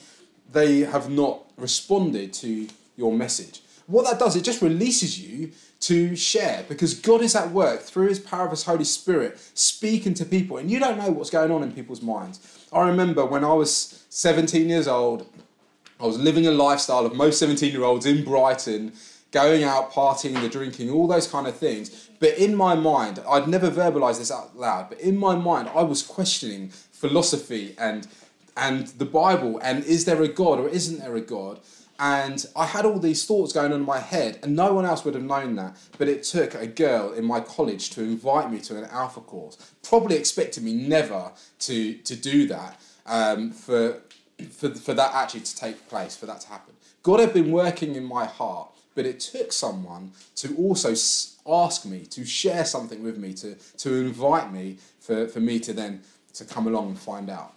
they 0.51 0.81
have 0.81 1.09
not 1.09 1.45
responded 1.57 2.33
to 2.33 2.67
your 2.95 3.13
message. 3.13 3.61
What 3.87 4.05
that 4.05 4.19
does, 4.19 4.35
it 4.35 4.43
just 4.43 4.61
releases 4.61 5.19
you 5.19 5.51
to 5.81 6.15
share 6.15 6.63
because 6.69 6.93
God 6.93 7.21
is 7.21 7.35
at 7.35 7.51
work 7.51 7.81
through 7.81 8.07
His 8.07 8.19
power 8.19 8.45
of 8.45 8.51
His 8.51 8.63
Holy 8.63 8.85
Spirit 8.85 9.37
speaking 9.53 10.13
to 10.15 10.25
people, 10.25 10.57
and 10.57 10.71
you 10.71 10.79
don't 10.79 10.97
know 10.97 11.11
what's 11.11 11.29
going 11.29 11.51
on 11.51 11.63
in 11.63 11.73
people's 11.73 12.01
minds. 12.01 12.67
I 12.71 12.87
remember 12.87 13.25
when 13.25 13.43
I 13.43 13.53
was 13.53 14.05
17 14.09 14.69
years 14.69 14.87
old, 14.87 15.27
I 15.99 16.05
was 16.05 16.17
living 16.17 16.47
a 16.47 16.51
lifestyle 16.51 17.05
of 17.05 17.15
most 17.15 17.39
17 17.39 17.71
year 17.71 17.83
olds 17.83 18.05
in 18.05 18.23
Brighton, 18.23 18.93
going 19.31 19.63
out, 19.63 19.91
partying, 19.91 20.39
the 20.39 20.47
drinking, 20.47 20.89
all 20.89 21.07
those 21.07 21.27
kind 21.27 21.47
of 21.47 21.57
things. 21.57 22.09
But 22.19 22.37
in 22.37 22.55
my 22.55 22.75
mind, 22.75 23.19
I'd 23.27 23.47
never 23.47 23.69
verbalized 23.69 24.19
this 24.19 24.31
out 24.31 24.55
loud, 24.55 24.89
but 24.89 25.01
in 25.01 25.17
my 25.17 25.35
mind, 25.35 25.69
I 25.75 25.83
was 25.83 26.01
questioning 26.01 26.69
philosophy 26.69 27.75
and 27.77 28.07
and 28.55 28.87
the 28.87 29.05
Bible 29.05 29.59
and 29.63 29.83
is 29.83 30.05
there 30.05 30.21
a 30.21 30.27
God 30.27 30.59
or 30.59 30.69
isn't 30.69 30.99
there 30.99 31.15
a 31.15 31.21
God? 31.21 31.59
And 31.99 32.45
I 32.55 32.65
had 32.65 32.85
all 32.85 32.99
these 32.99 33.25
thoughts 33.25 33.53
going 33.53 33.71
on 33.71 33.79
in 33.79 33.85
my 33.85 33.99
head, 33.99 34.39
and 34.41 34.55
no 34.55 34.73
one 34.73 34.83
else 34.83 35.05
would 35.05 35.13
have 35.13 35.23
known 35.23 35.55
that. 35.55 35.77
But 35.97 36.07
it 36.07 36.23
took 36.23 36.55
a 36.55 36.65
girl 36.65 37.13
in 37.13 37.23
my 37.23 37.39
college 37.39 37.91
to 37.91 38.01
invite 38.01 38.51
me 38.51 38.59
to 38.61 38.77
an 38.77 38.85
alpha 38.85 39.21
course, 39.21 39.57
probably 39.83 40.17
expecting 40.17 40.65
me 40.65 40.73
never 40.73 41.31
to, 41.59 41.93
to 41.93 42.15
do 42.15 42.47
that 42.47 42.81
um, 43.05 43.51
for, 43.51 44.01
for, 44.49 44.69
for 44.71 44.93
that 44.95 45.13
actually 45.13 45.41
to 45.41 45.55
take 45.55 45.87
place, 45.87 46.15
for 46.15 46.25
that 46.25 46.41
to 46.41 46.47
happen. 46.47 46.73
God 47.03 47.19
had 47.19 47.33
been 47.33 47.51
working 47.51 47.95
in 47.95 48.03
my 48.03 48.25
heart, 48.25 48.69
but 48.95 49.05
it 49.05 49.19
took 49.19 49.51
someone 49.51 50.11
to 50.35 50.55
also 50.55 50.93
ask 51.47 51.85
me 51.85 52.05
to 52.07 52.25
share 52.25 52.65
something 52.65 53.03
with 53.03 53.17
me, 53.17 53.33
to, 53.35 53.55
to 53.77 53.93
invite 53.93 54.51
me 54.51 54.77
for, 54.99 55.27
for 55.27 55.39
me 55.39 55.59
to 55.59 55.73
then 55.73 56.01
to 56.33 56.43
come 56.43 56.65
along 56.65 56.87
and 56.87 56.99
find 56.99 57.29
out. 57.29 57.53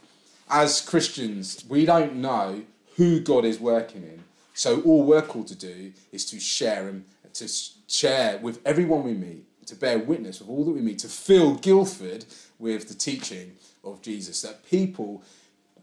As 0.49 0.81
Christians, 0.81 1.65
we 1.69 1.85
don't 1.85 2.17
know 2.17 2.63
who 2.97 3.21
God 3.21 3.45
is 3.45 3.61
working 3.61 4.03
in. 4.03 4.25
So 4.55 4.81
all 4.83 5.05
we're 5.05 5.23
called 5.23 5.49
to 5.49 5.55
do 5.55 5.93
is 6.13 6.25
to 6.27 6.41
share 6.41 6.89
and 6.89 7.05
to 7.35 7.49
share 7.89 8.39
with 8.39 8.61
everyone 8.65 9.03
we 9.05 9.13
meet, 9.13 9.45
to 9.67 9.75
bear 9.75 9.99
witness 9.99 10.41
of 10.41 10.49
all 10.49 10.65
that 10.65 10.71
we 10.71 10.81
meet, 10.81 10.99
to 11.01 11.09
fill 11.09 11.57
Guildford 11.57 12.25
with 12.59 12.89
the 12.89 12.95
teaching 12.95 13.57
of 13.85 14.01
Jesus, 14.01 14.41
that 14.43 14.65
people 14.65 15.23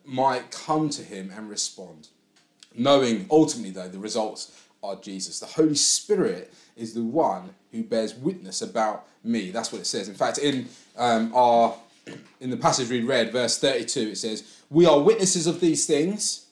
might 0.06 0.49
come 0.49 0.89
to 0.89 1.04
him 1.04 1.32
and 1.36 1.49
respond. 1.49 2.08
Knowing 2.76 3.28
ultimately, 3.30 3.69
though, 3.71 3.88
the 3.88 3.99
results 3.99 4.63
are 4.82 4.95
Jesus. 4.95 5.39
The 5.39 5.45
Holy 5.45 5.76
Spirit 5.76 6.54
is 6.76 6.93
the 6.93 7.04
one 7.04 7.52
who 7.71 7.84
bears 7.84 8.15
witness 8.15 8.62
about 8.62 9.08
me. 9.23 9.52
That's 9.52 9.71
what 9.71 9.82
it 9.82 9.86
says. 9.86 10.10
In 10.10 10.15
fact, 10.15 10.39
in 10.39 10.67
um, 10.97 11.32
our 11.36 11.76
in 12.39 12.50
the 12.50 12.58
passage 12.58 12.89
we 12.89 13.02
read, 13.02 13.32
verse 13.32 13.58
32, 13.60 14.00
it 14.00 14.18
says, 14.18 14.62
We 14.70 14.86
are 14.86 15.00
witnesses 15.00 15.48
of 15.48 15.60
these 15.60 15.86
things, 15.86 16.48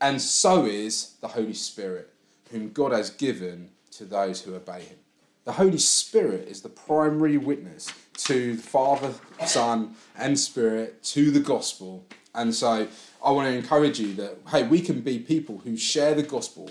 and 0.00 0.20
so 0.20 0.66
is 0.66 1.14
the 1.20 1.28
Holy 1.28 1.54
Spirit, 1.54 2.12
whom 2.50 2.70
God 2.72 2.92
has 2.92 3.10
given 3.10 3.70
to 3.92 4.04
those 4.04 4.42
who 4.42 4.54
obey 4.54 4.82
him. 4.82 4.98
The 5.44 5.52
Holy 5.52 5.78
Spirit 5.78 6.46
is 6.46 6.62
the 6.62 6.68
primary 6.68 7.36
witness 7.36 7.92
to 8.18 8.54
the 8.54 8.62
Father, 8.62 9.12
Son, 9.44 9.96
and 10.16 10.38
Spirit, 10.38 11.02
to 11.04 11.30
the 11.32 11.40
gospel. 11.40 12.06
And 12.34 12.54
so 12.54 12.86
I 13.24 13.30
want 13.32 13.48
to 13.48 13.54
encourage 13.54 13.98
you 13.98 14.14
that, 14.14 14.38
hey, 14.50 14.62
we 14.62 14.80
can 14.80 15.00
be 15.00 15.18
people 15.18 15.58
who 15.64 15.76
share 15.76 16.14
the 16.14 16.22
gospel. 16.22 16.70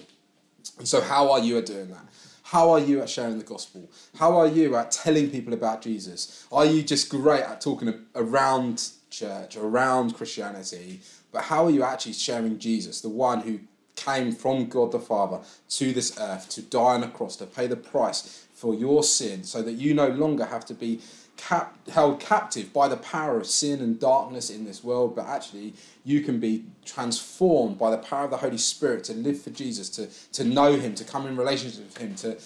And 0.78 0.88
so, 0.88 1.02
how 1.02 1.32
are 1.32 1.40
you 1.40 1.58
at 1.58 1.66
doing 1.66 1.90
that? 1.90 2.06
How 2.52 2.70
are 2.72 2.82
you 2.82 3.02
at 3.02 3.10
sharing 3.10 3.38
the 3.38 3.46
gospel? 3.46 3.90
How 4.18 4.38
are 4.38 4.46
you 4.46 4.76
at 4.76 4.92
telling 4.92 5.30
people 5.30 5.54
about 5.54 5.82
Jesus? 5.82 6.46
Are 6.52 6.66
you 6.66 6.84
just 6.84 7.08
great 7.08 7.44
at 7.44 7.62
talking 7.62 7.94
around 8.14 8.90
church, 9.10 9.56
around 9.56 10.16
Christianity? 10.16 11.00
But 11.32 11.44
how 11.44 11.64
are 11.68 11.70
you 11.70 11.84
actually 11.84 12.12
sharing 12.12 12.60
Jesus, 12.60 13.00
the 13.00 13.08
one 13.08 13.40
who 13.40 13.62
came 13.96 14.34
from 14.34 14.68
God 14.68 14.92
the 14.92 15.00
Father 15.00 15.40
to 15.70 15.94
this 15.94 16.20
earth 16.20 16.50
to 16.50 16.62
die 16.62 16.96
on 16.96 17.04
a 17.04 17.08
cross, 17.08 17.38
to 17.38 17.46
pay 17.46 17.68
the 17.68 17.78
price 17.78 18.46
for 18.54 18.76
your 18.76 19.02
sin, 19.02 19.46
so 19.46 19.62
that 19.62 19.76
you 19.76 19.94
no 19.94 20.10
longer 20.10 20.44
have 20.44 20.66
to 20.66 20.74
be 20.74 21.00
cap- 21.48 21.76
held 21.90 22.20
captive 22.20 22.72
by 22.72 22.88
the 22.88 22.98
power 22.98 23.40
of 23.40 23.48
sin 23.48 23.82
and 23.82 24.00
darkness 24.00 24.50
in 24.50 24.66
this 24.66 24.84
world, 24.84 25.16
but 25.16 25.26
actually 25.26 25.74
you 26.04 26.22
can 26.22 26.40
be 26.40 26.66
transformed 26.86 27.78
by 27.78 27.92
the 27.92 27.98
power 27.98 28.26
of 28.26 28.32
the 28.32 28.38
Holy 28.38 28.58
Spirit 28.58 29.04
to 29.06 29.14
live 29.14 29.42
for 29.42 29.50
Jesus, 29.50 29.90
to, 29.90 30.08
to 30.34 30.44
know 30.44 30.78
Him, 30.78 30.96
to 30.96 31.04
come 31.04 31.26
in 31.26 31.36
relationship 31.36 31.86
with 31.86 31.98
Him, 31.98 32.16
to, 32.16 32.38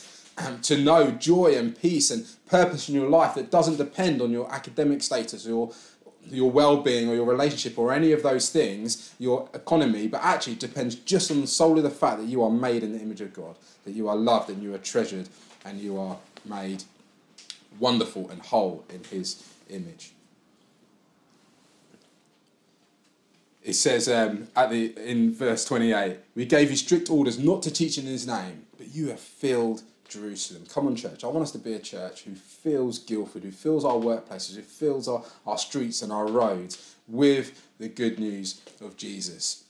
um, 0.45 0.60
to 0.62 0.77
know 0.77 1.12
joy 1.12 1.55
and 1.55 1.79
peace 1.79 2.10
and 2.10 2.25
purpose 2.47 2.89
in 2.89 2.95
your 2.95 3.10
life 3.10 3.36
that 3.36 3.51
doesn't 3.51 3.77
depend 3.77 4.21
on 4.21 4.31
your 4.31 4.51
academic 4.51 5.03
status 5.03 5.45
or 5.47 5.71
your 6.27 6.49
well-being 6.49 7.08
or 7.08 7.13
your 7.13 7.25
relationship 7.25 7.77
or 7.77 7.93
any 7.93 8.12
of 8.12 8.23
those 8.23 8.49
things, 8.49 9.13
your 9.19 9.47
economy, 9.53 10.08
but 10.08 10.23
actually 10.23 10.55
depends 10.55 10.95
just 10.95 11.29
on 11.29 11.45
solely 11.45 11.81
the 11.81 11.89
fact 11.89 12.19
that 12.19 12.25
you 12.25 12.41
are 12.43 12.49
made 12.49 12.84
in 12.84 12.93
the 12.93 12.99
image 12.99 13.21
of 13.21 13.31
God, 13.34 13.55
that 13.84 13.91
you 13.91 14.08
are 14.08 14.15
loved 14.15 14.49
and 14.49 14.63
you 14.63 14.73
are 14.73 14.79
treasured 14.79 15.29
and 15.65 15.79
you 15.79 15.99
are 15.99 16.17
made 16.45 16.84
wonderful 17.79 18.29
and 18.29 18.41
whole 18.41 18.85
in 18.89 19.03
his 19.05 19.43
image. 19.69 20.11
It 23.63 23.73
says 23.73 24.07
um, 24.07 24.47
at 24.55 24.69
the 24.69 24.93
in 24.97 25.33
verse 25.33 25.65
28, 25.65 26.17
we 26.35 26.45
gave 26.45 26.69
you 26.69 26.77
strict 26.77 27.09
orders 27.09 27.39
not 27.39 27.63
to 27.63 27.71
teach 27.71 27.97
in 27.97 28.05
his 28.05 28.27
name, 28.27 28.65
but 28.77 28.93
you 28.93 29.09
have 29.09 29.19
filled 29.19 29.81
Jerusalem. 30.07 30.65
Come 30.69 30.85
on, 30.85 30.95
church. 30.95 31.23
I 31.23 31.27
want 31.27 31.43
us 31.43 31.51
to 31.51 31.57
be 31.57 31.73
a 31.73 31.79
church 31.79 32.23
who 32.23 32.35
fills 32.35 32.99
Guildford, 32.99 33.43
who 33.43 33.51
fills 33.51 33.83
our 33.83 33.95
workplaces, 33.95 34.55
who 34.55 34.61
fills 34.61 35.07
our, 35.07 35.23
our 35.47 35.57
streets 35.57 36.03
and 36.03 36.11
our 36.11 36.27
roads 36.27 36.95
with 37.07 37.67
the 37.79 37.88
good 37.88 38.19
news 38.19 38.61
of 38.81 38.97
Jesus. 38.97 39.63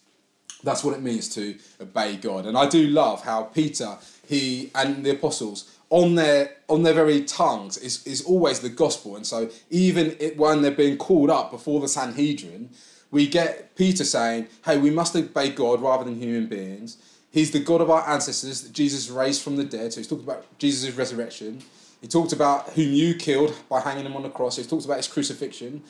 That's 0.63 0.83
what 0.83 0.95
it 0.95 1.01
means 1.01 1.29
to 1.35 1.57
obey 1.79 2.17
God. 2.17 2.45
And 2.45 2.57
I 2.57 2.67
do 2.67 2.87
love 2.87 3.23
how 3.23 3.43
Peter, 3.43 3.97
he 4.27 4.71
and 4.75 5.05
the 5.05 5.11
apostles 5.11 5.74
on 5.95 6.15
their 6.15 6.51
on 6.67 6.83
their 6.83 6.93
very 6.93 7.23
tongues 7.23 7.77
is, 7.77 8.05
is 8.05 8.21
always 8.23 8.59
the 8.59 8.69
gospel. 8.69 9.15
And 9.15 9.25
so 9.25 9.49
even 9.69 10.17
it, 10.19 10.37
when 10.37 10.61
they're 10.61 10.71
being 10.71 10.97
called 10.97 11.29
up 11.29 11.51
before 11.51 11.79
the 11.79 11.87
Sanhedrin, 11.87 12.69
we 13.11 13.27
get 13.27 13.75
Peter 13.77 14.03
saying, 14.03 14.47
hey, 14.65 14.77
we 14.77 14.89
must 14.89 15.15
obey 15.15 15.51
God 15.51 15.81
rather 15.81 16.03
than 16.03 16.19
human 16.19 16.47
beings. 16.47 16.97
He's 17.31 17.51
the 17.51 17.59
God 17.59 17.79
of 17.79 17.89
our 17.89 18.05
ancestors 18.09 18.61
that 18.63 18.73
Jesus 18.73 19.09
raised 19.09 19.41
from 19.41 19.55
the 19.55 19.63
dead. 19.63 19.93
So 19.93 20.01
he's 20.01 20.09
talked 20.09 20.23
about 20.23 20.45
Jesus' 20.57 20.93
resurrection. 20.95 21.61
He 22.01 22.07
talked 22.07 22.33
about 22.33 22.71
whom 22.71 22.91
you 22.91 23.15
killed 23.15 23.55
by 23.69 23.79
hanging 23.79 24.05
him 24.05 24.17
on 24.17 24.23
the 24.23 24.29
cross. 24.29 24.57
He 24.57 24.63
talks 24.63 24.83
about 24.83 24.97
his 24.97 25.07
crucifixion. 25.07 25.81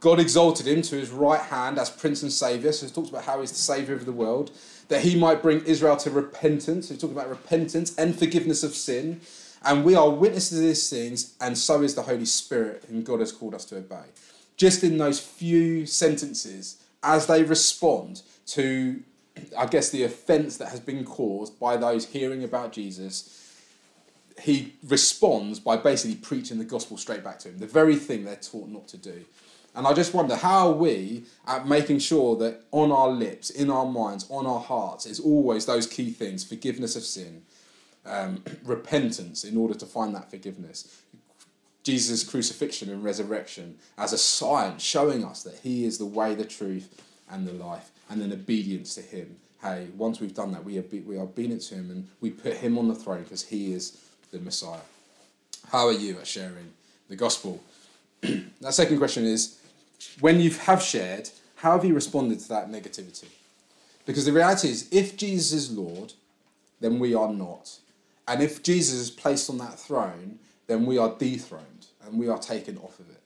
God 0.00 0.18
exalted 0.18 0.66
him 0.66 0.82
to 0.82 0.96
his 0.96 1.10
right 1.10 1.40
hand 1.40 1.78
as 1.78 1.88
Prince 1.88 2.22
and 2.22 2.32
Saviour. 2.32 2.72
So 2.72 2.86
he 2.86 2.92
talks 2.92 3.10
about 3.10 3.24
how 3.26 3.40
he's 3.40 3.52
the 3.52 3.58
Saviour 3.58 3.96
of 3.96 4.06
the 4.06 4.12
world. 4.12 4.50
That 4.88 5.02
he 5.02 5.14
might 5.14 5.40
bring 5.40 5.64
Israel 5.64 5.96
to 5.98 6.10
repentance. 6.10 6.88
He 6.88 6.96
talks 6.96 7.12
about 7.12 7.30
repentance 7.30 7.94
and 7.96 8.18
forgiveness 8.18 8.64
of 8.64 8.74
sin. 8.74 9.20
And 9.64 9.84
we 9.84 9.94
are 9.94 10.10
witnesses 10.10 10.58
of 10.58 10.64
these 10.64 10.90
things, 10.90 11.34
and 11.40 11.56
so 11.56 11.82
is 11.82 11.94
the 11.94 12.02
Holy 12.02 12.24
Spirit, 12.24 12.84
whom 12.88 13.02
God 13.02 13.20
has 13.20 13.32
called 13.32 13.54
us 13.54 13.64
to 13.66 13.76
obey. 13.76 14.04
Just 14.56 14.82
in 14.82 14.98
those 14.98 15.20
few 15.20 15.86
sentences, 15.86 16.82
as 17.02 17.26
they 17.26 17.42
respond 17.42 18.22
to, 18.46 19.02
I 19.56 19.66
guess, 19.66 19.90
the 19.90 20.04
offence 20.04 20.56
that 20.58 20.68
has 20.68 20.80
been 20.80 21.04
caused 21.04 21.58
by 21.58 21.76
those 21.76 22.06
hearing 22.06 22.44
about 22.44 22.72
Jesus, 22.72 23.38
he 24.40 24.74
responds 24.86 25.60
by 25.60 25.76
basically 25.76 26.16
preaching 26.16 26.58
the 26.58 26.64
gospel 26.64 26.96
straight 26.96 27.22
back 27.22 27.38
to 27.40 27.48
him, 27.48 27.58
the 27.58 27.66
very 27.66 27.96
thing 27.96 28.24
they're 28.24 28.36
taught 28.36 28.68
not 28.68 28.88
to 28.88 28.96
do. 28.96 29.24
And 29.74 29.86
I 29.86 29.94
just 29.94 30.12
wonder 30.12 30.36
how 30.36 30.70
we 30.70 31.24
at 31.46 31.66
making 31.66 32.00
sure 32.00 32.36
that 32.36 32.64
on 32.72 32.92
our 32.92 33.08
lips, 33.08 33.48
in 33.48 33.70
our 33.70 33.86
minds, 33.86 34.26
on 34.28 34.46
our 34.46 34.60
hearts 34.60 35.06
is 35.06 35.18
always 35.18 35.64
those 35.64 35.86
key 35.86 36.10
things 36.10 36.44
forgiveness 36.44 36.94
of 36.94 37.04
sin, 37.04 37.42
um, 38.06 38.42
repentance 38.64 39.44
in 39.44 39.56
order 39.56 39.74
to 39.74 39.86
find 39.86 40.14
that 40.14 40.30
forgiveness. 40.30 41.02
Jesus' 41.82 42.22
crucifixion 42.22 42.90
and 42.90 43.02
resurrection 43.02 43.76
as 43.98 44.12
a 44.12 44.18
sign 44.18 44.78
showing 44.78 45.24
us 45.24 45.42
that 45.42 45.58
He 45.62 45.84
is 45.84 45.98
the 45.98 46.06
way, 46.06 46.34
the 46.34 46.44
truth, 46.44 47.02
and 47.30 47.46
the 47.46 47.52
life, 47.52 47.90
and 48.08 48.20
then 48.20 48.32
obedience 48.32 48.94
to 48.94 49.02
Him. 49.02 49.36
Hey, 49.60 49.88
once 49.96 50.20
we've 50.20 50.34
done 50.34 50.52
that, 50.52 50.64
we 50.64 50.78
are, 50.78 50.84
we 51.06 51.16
are 51.16 51.22
obedient 51.22 51.62
to 51.62 51.74
Him 51.74 51.90
and 51.90 52.08
we 52.20 52.30
put 52.30 52.54
Him 52.54 52.78
on 52.78 52.88
the 52.88 52.94
throne 52.94 53.22
because 53.22 53.42
He 53.44 53.72
is 53.72 53.98
the 54.30 54.38
Messiah. 54.38 54.80
How 55.70 55.86
are 55.86 55.92
you 55.92 56.18
at 56.18 56.26
sharing 56.26 56.72
the 57.08 57.16
gospel? 57.16 57.60
that 58.20 58.74
second 58.74 58.98
question 58.98 59.24
is 59.24 59.58
when 60.20 60.40
you 60.40 60.50
have 60.50 60.82
shared, 60.82 61.30
how 61.56 61.72
have 61.72 61.84
you 61.84 61.94
responded 61.94 62.40
to 62.40 62.48
that 62.48 62.70
negativity? 62.70 63.28
Because 64.04 64.24
the 64.24 64.32
reality 64.32 64.68
is, 64.68 64.88
if 64.90 65.16
Jesus 65.16 65.52
is 65.52 65.76
Lord, 65.76 66.12
then 66.80 66.98
we 66.98 67.14
are 67.14 67.32
not. 67.32 67.78
And 68.28 68.42
if 68.42 68.62
Jesus 68.62 68.98
is 68.98 69.10
placed 69.10 69.50
on 69.50 69.58
that 69.58 69.78
throne, 69.78 70.38
then 70.66 70.86
we 70.86 70.98
are 70.98 71.14
dethroned 71.18 71.86
and 72.04 72.18
we 72.18 72.28
are 72.28 72.38
taken 72.38 72.78
off 72.78 72.98
of 73.00 73.10
it. 73.10 73.22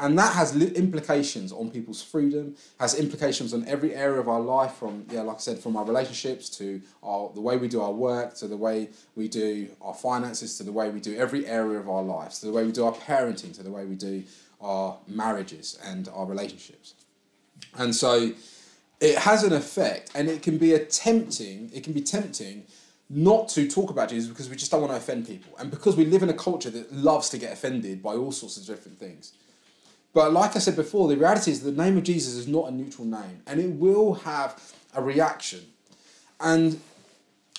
And 0.00 0.18
that 0.18 0.34
has 0.34 0.56
implications 0.56 1.52
on 1.52 1.70
people's 1.70 2.02
freedom, 2.02 2.56
has 2.78 2.98
implications 2.98 3.52
on 3.52 3.68
every 3.68 3.94
area 3.94 4.18
of 4.18 4.30
our 4.30 4.40
life, 4.40 4.72
from 4.72 5.04
yeah, 5.10 5.20
like 5.20 5.36
I 5.36 5.40
said, 5.40 5.58
from 5.58 5.76
our 5.76 5.84
relationships 5.84 6.48
to 6.56 6.80
our, 7.02 7.30
the 7.34 7.42
way 7.42 7.58
we 7.58 7.68
do 7.68 7.82
our 7.82 7.92
work, 7.92 8.34
to 8.36 8.48
the 8.48 8.56
way 8.56 8.88
we 9.14 9.28
do 9.28 9.68
our 9.82 9.92
finances, 9.92 10.56
to 10.56 10.62
the 10.62 10.72
way 10.72 10.88
we 10.88 11.00
do 11.00 11.18
every 11.18 11.46
area 11.46 11.78
of 11.78 11.90
our 11.90 12.02
lives, 12.02 12.38
to 12.38 12.46
the 12.46 12.52
way 12.52 12.64
we 12.64 12.72
do 12.72 12.86
our 12.86 12.94
parenting, 12.94 13.54
to 13.56 13.62
the 13.62 13.70
way 13.70 13.84
we 13.84 13.94
do 13.94 14.24
our 14.62 14.96
marriages 15.06 15.78
and 15.84 16.08
our 16.14 16.24
relationships. 16.24 16.94
And 17.76 17.94
so 17.94 18.32
it 19.00 19.18
has 19.18 19.42
an 19.42 19.52
effect, 19.52 20.12
and 20.14 20.30
it 20.30 20.40
can 20.40 20.56
be 20.56 20.72
a 20.72 20.82
tempting. 20.82 21.70
It 21.74 21.84
can 21.84 21.92
be 21.92 22.00
tempting 22.00 22.64
not 23.10 23.48
to 23.48 23.68
talk 23.68 23.90
about 23.90 24.08
Jesus 24.08 24.28
because 24.28 24.48
we 24.48 24.54
just 24.54 24.70
don't 24.70 24.80
want 24.80 24.92
to 24.92 24.96
offend 24.96 25.26
people, 25.26 25.52
and 25.58 25.70
because 25.70 25.96
we 25.96 26.04
live 26.04 26.22
in 26.22 26.28
a 26.28 26.34
culture 26.34 26.70
that 26.70 26.92
loves 26.92 27.28
to 27.30 27.38
get 27.38 27.52
offended 27.52 28.02
by 28.02 28.14
all 28.14 28.30
sorts 28.30 28.56
of 28.56 28.64
different 28.64 28.98
things. 28.98 29.32
But 30.12 30.32
like 30.32 30.56
I 30.56 30.60
said 30.60 30.76
before, 30.76 31.08
the 31.08 31.16
reality 31.16 31.50
is 31.50 31.62
the 31.62 31.72
name 31.72 31.96
of 31.96 32.04
Jesus 32.04 32.34
is 32.34 32.48
not 32.48 32.68
a 32.68 32.70
neutral 32.70 33.06
name, 33.06 33.42
and 33.46 33.60
it 33.60 33.70
will 33.70 34.14
have 34.14 34.62
a 34.94 35.02
reaction. 35.02 35.60
And 36.38 36.80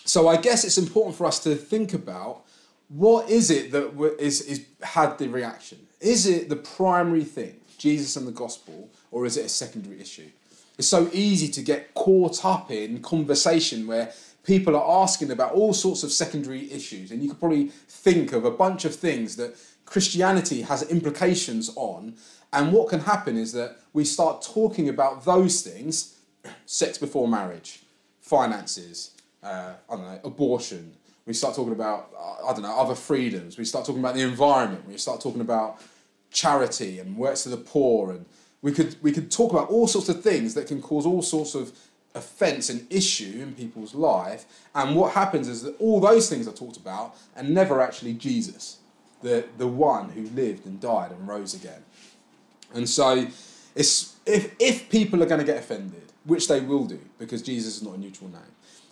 so 0.06 0.28
I 0.28 0.38
guess 0.38 0.64
it's 0.64 0.78
important 0.78 1.16
for 1.16 1.26
us 1.26 1.40
to 1.44 1.56
think 1.56 1.94
about 1.94 2.44
what 2.88 3.30
is 3.30 3.50
it 3.50 3.72
that 3.72 4.16
is, 4.20 4.42
is 4.42 4.66
had 4.82 5.18
the 5.18 5.28
reaction? 5.28 5.80
Is 6.00 6.26
it 6.26 6.50
the 6.50 6.56
primary 6.56 7.24
thing, 7.24 7.56
Jesus 7.78 8.16
and 8.16 8.28
the 8.28 8.32
gospel, 8.32 8.90
or 9.12 9.26
is 9.26 9.38
it 9.38 9.46
a 9.46 9.50
secondary 9.50 10.02
issue? 10.02 10.30
It's 10.78 10.88
so 10.88 11.10
easy 11.14 11.48
to 11.50 11.62
get 11.62 11.94
caught 11.94 12.44
up 12.44 12.72
in 12.72 13.02
conversation 13.02 13.86
where 13.86 14.12
people 14.44 14.76
are 14.76 15.04
asking 15.04 15.32
about 15.32 15.54
all 15.54 15.74
sorts 15.74 16.04
of 16.04 16.12
secondary 16.12 16.72
issues, 16.72 17.12
and 17.12 17.22
you 17.22 17.30
could 17.30 17.40
probably 17.40 17.68
think 17.88 18.34
of 18.34 18.46
a 18.46 18.52
bunch 18.52 18.86
of 18.86 18.96
things 18.96 19.36
that 19.36 19.56
Christianity 19.86 20.62
has 20.64 20.90
implications 20.90 21.72
on. 21.76 22.16
And 22.54 22.72
what 22.74 22.90
can 22.90 23.02
happen 23.02 23.38
is 23.38 23.54
that 23.54 23.78
we 23.94 24.04
start 24.04 24.42
talking 24.42 24.90
about 24.90 25.26
those 25.26 25.62
things 25.62 26.18
sex 26.66 26.98
before 26.98 27.28
marriage, 27.28 27.84
finances, 28.20 29.12
uh, 29.44 29.74
I 29.90 29.96
don't 29.96 30.06
know, 30.06 30.20
abortion. 30.24 30.94
We 31.26 31.34
start 31.34 31.56
talking 31.56 31.74
about, 31.74 32.10
uh, 32.18 32.48
I 32.48 32.54
don't 32.54 32.64
know, 32.64 32.76
other 32.76 32.96
freedoms. 32.96 33.58
We 33.58 33.66
start 33.66 33.86
talking 33.86 34.02
about 34.02 34.16
the 34.16 34.22
environment. 34.22 34.88
We 34.88 34.98
start 34.98 35.22
talking 35.22 35.42
about 35.42 35.82
charity 36.32 37.00
and 37.00 37.16
works 37.16 37.44
to 37.44 37.50
the 37.50 37.58
poor 37.58 38.12
and 38.12 38.26
we 38.62 38.72
could 38.72 38.96
we 39.02 39.12
could 39.12 39.32
talk 39.32 39.52
about 39.52 39.70
all 39.70 39.88
sorts 39.88 40.10
of 40.10 40.24
things 40.24 40.54
that 40.54 40.68
can 40.68 40.82
cause 40.82 41.06
all 41.06 41.22
sorts 41.22 41.56
of 41.56 41.72
offence 42.16 42.70
and 42.70 42.86
issue 42.92 43.40
in 43.42 43.54
people's 43.54 43.96
life. 43.96 44.46
And 44.76 44.96
what 44.96 45.14
happens 45.14 45.48
is 45.48 45.64
that 45.64 45.80
all 45.80 46.00
those 46.00 46.30
things 46.30 46.48
are 46.48 46.54
talked 46.54 46.78
about 46.78 47.16
and 47.36 47.54
never 47.54 47.82
actually 47.82 48.14
Jesus, 48.14 48.78
the, 49.22 49.46
the 49.58 49.68
one 49.68 50.10
who 50.10 50.24
lived 50.36 50.66
and 50.66 50.80
died 50.80 51.12
and 51.12 51.28
rose 51.28 51.54
again. 51.54 51.84
And 52.74 52.88
so 52.88 53.28
it's, 53.76 54.16
if, 54.26 54.54
if 54.60 54.90
people 54.90 55.22
are 55.24 55.26
going 55.26 55.40
to 55.40 55.46
get 55.46 55.58
offended, 55.58 56.04
which 56.26 56.48
they 56.48 56.60
will 56.60 56.86
do 56.86 57.00
because 57.18 57.42
Jesus 57.42 57.78
is 57.78 57.84
not 57.84 57.96
a 57.96 57.98
neutral 57.98 58.30
name, 58.30 58.42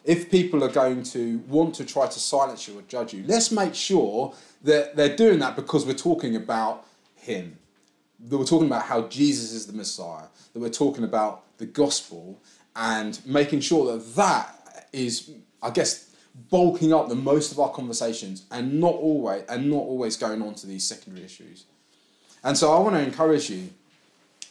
if 0.05 0.32
people 0.32 0.63
are 0.63 0.71
going 0.71 1.03
to 1.03 1.39
want 1.47 1.75
to 1.75 1.86
try 1.86 2.08
to 2.08 2.19
silence 2.19 2.67
you 2.67 2.79
or 2.79 2.82
judge 2.84 3.13
you, 3.13 3.23
let's 3.27 3.51
make 3.51 3.75
sure 3.75 4.34
that 4.63 4.95
they're 4.95 5.15
doing 5.15 5.39
that 5.39 5.55
because 5.55 5.86
we're 5.86 5.93
talking 5.93 6.36
about 6.36 6.86
Him 7.15 7.60
that 8.27 8.38
we're 8.38 8.45
talking 8.45 8.67
about 8.67 8.84
how 8.84 9.03
Jesus 9.03 9.53
is 9.53 9.65
the 9.65 9.73
Messiah, 9.73 10.25
that 10.53 10.60
we're 10.60 10.69
talking 10.69 11.03
about 11.03 11.43
the 11.58 11.65
gospel, 11.65 12.41
and 12.75 13.19
making 13.25 13.62
sure 13.62 13.93
that 13.93 14.15
that 14.15 14.88
is, 14.93 15.32
I 15.62 15.69
guess, 15.69 16.15
bulking 16.49 16.93
up 16.93 17.10
the 17.10 17.15
most 17.15 17.51
of 17.51 17.60
our 17.60 17.71
conversations, 17.71 18.45
and 18.51 18.79
not 18.79 18.93
always 18.93 19.43
and 19.49 19.69
not 19.69 19.77
always 19.77 20.17
going 20.17 20.41
on 20.41 20.55
to 20.55 20.67
these 20.67 20.86
secondary 20.86 21.25
issues. 21.25 21.65
And 22.43 22.58
so 22.58 22.73
I 22.73 22.79
want 22.79 22.95
to 22.95 23.01
encourage 23.01 23.49
you 23.49 23.69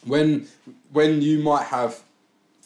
when 0.05 0.47
when 0.91 1.21
you 1.21 1.39
might 1.39 1.65
have 1.65 2.01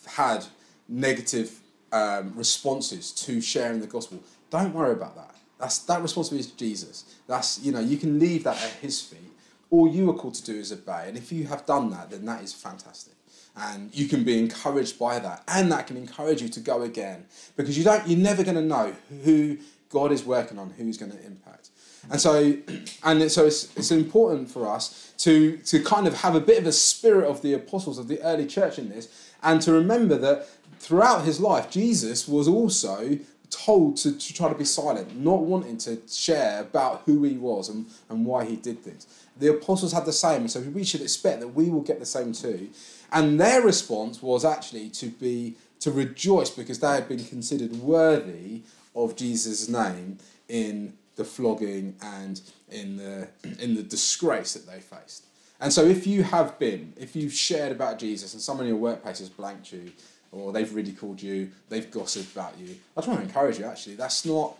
had 0.05 0.45
negative 0.89 1.59
um, 1.91 2.33
responses 2.35 3.11
to 3.11 3.39
sharing 3.39 3.79
the 3.79 3.87
gospel, 3.87 4.21
don't 4.49 4.73
worry 4.73 4.91
about 4.91 5.15
that. 5.15 5.35
That's 5.59 5.79
that 5.79 6.01
responsibility 6.01 6.49
is 6.49 6.53
Jesus. 6.55 7.15
That's 7.27 7.59
you 7.61 7.71
know 7.71 7.79
you 7.79 7.97
can 7.97 8.19
leave 8.19 8.43
that 8.43 8.61
at 8.61 8.71
His 8.81 9.01
feet 9.01 9.33
all 9.73 9.87
you 9.87 10.07
are 10.11 10.13
called 10.13 10.35
to 10.35 10.43
do 10.43 10.53
is 10.53 10.71
obey. 10.71 11.05
And 11.07 11.17
if 11.17 11.31
you 11.31 11.47
have 11.47 11.65
done 11.65 11.89
that, 11.89 12.11
then 12.11 12.25
that 12.25 12.43
is 12.43 12.53
fantastic. 12.53 13.15
And 13.55 13.93
you 13.93 14.07
can 14.07 14.23
be 14.23 14.39
encouraged 14.39 14.97
by 14.97 15.19
that. 15.19 15.43
And 15.47 15.71
that 15.71 15.87
can 15.87 15.97
encourage 15.97 16.41
you 16.41 16.49
to 16.49 16.59
go 16.59 16.81
again. 16.81 17.25
Because 17.55 17.77
you 17.77 17.83
don't, 17.83 18.07
you're 18.07 18.17
never 18.17 18.43
going 18.43 18.55
to 18.55 18.61
know 18.61 18.95
who 19.23 19.57
God 19.89 20.11
is 20.11 20.25
working 20.25 20.57
on, 20.57 20.71
who's 20.71 20.97
going 20.97 21.11
to 21.11 21.23
impact. 21.23 21.69
And 22.09 22.19
so, 22.19 22.57
and 23.03 23.31
so 23.31 23.45
it's, 23.45 23.75
it's 23.77 23.91
important 23.91 24.49
for 24.49 24.67
us 24.67 25.13
to, 25.19 25.57
to 25.57 25.81
kind 25.83 26.07
of 26.07 26.15
have 26.15 26.35
a 26.35 26.41
bit 26.41 26.57
of 26.57 26.67
a 26.67 26.71
spirit 26.71 27.29
of 27.29 27.41
the 27.41 27.53
apostles 27.53 27.97
of 27.97 28.07
the 28.07 28.21
early 28.21 28.47
church 28.47 28.79
in 28.79 28.89
this, 28.89 29.29
and 29.41 29.61
to 29.61 29.71
remember 29.71 30.17
that 30.17 30.47
throughout 30.79 31.23
his 31.23 31.39
life, 31.39 31.69
Jesus 31.69 32.27
was 32.27 32.47
also 32.47 33.19
told 33.49 33.97
to, 33.97 34.17
to 34.17 34.33
try 34.33 34.49
to 34.49 34.55
be 34.55 34.65
silent, 34.65 35.15
not 35.15 35.41
wanting 35.41 35.77
to 35.77 36.01
share 36.09 36.61
about 36.61 37.03
who 37.05 37.23
he 37.23 37.37
was 37.37 37.69
and, 37.69 37.85
and 38.09 38.25
why 38.25 38.45
he 38.45 38.55
did 38.55 38.79
things. 38.79 39.05
The 39.37 39.49
apostles 39.49 39.91
had 39.93 40.05
the 40.05 40.13
same, 40.13 40.47
so 40.47 40.59
we 40.61 40.83
should 40.83 41.01
expect 41.01 41.39
that 41.39 41.49
we 41.49 41.69
will 41.69 41.81
get 41.81 41.99
the 41.99 42.05
same 42.05 42.33
too. 42.33 42.69
And 43.11 43.39
their 43.39 43.61
response 43.61 44.21
was 44.21 44.45
actually 44.45 44.89
to 44.89 45.07
be 45.07 45.55
to 45.79 45.91
rejoice 45.91 46.49
because 46.49 46.79
they 46.79 46.93
had 46.93 47.09
been 47.09 47.23
considered 47.23 47.73
worthy 47.73 48.61
of 48.95 49.15
Jesus' 49.15 49.67
name 49.67 50.17
in 50.47 50.93
the 51.15 51.25
flogging 51.25 51.95
and 52.01 52.41
in 52.69 52.97
the 52.97 53.27
in 53.59 53.75
the 53.75 53.83
disgrace 53.83 54.53
that 54.53 54.67
they 54.67 54.79
faced. 54.79 55.25
And 55.59 55.71
so 55.71 55.85
if 55.85 56.05
you 56.05 56.23
have 56.23 56.59
been, 56.59 56.93
if 56.97 57.15
you've 57.15 57.33
shared 57.33 57.71
about 57.71 57.97
Jesus 57.97 58.33
and 58.33 58.41
someone 58.41 58.65
in 58.65 58.73
your 58.73 58.81
workplace 58.81 59.19
has 59.19 59.29
blanked 59.29 59.71
you, 59.71 59.91
or 60.31 60.51
they've 60.51 60.73
ridiculed 60.73 61.21
you, 61.21 61.51
they've 61.69 61.89
gossiped 61.89 62.33
about 62.33 62.57
you, 62.57 62.75
I 62.97 63.01
just 63.01 63.07
want 63.07 63.21
to 63.21 63.25
encourage 63.25 63.59
you 63.59 63.65
actually, 63.65 63.95
that's 63.95 64.25
not 64.25 64.57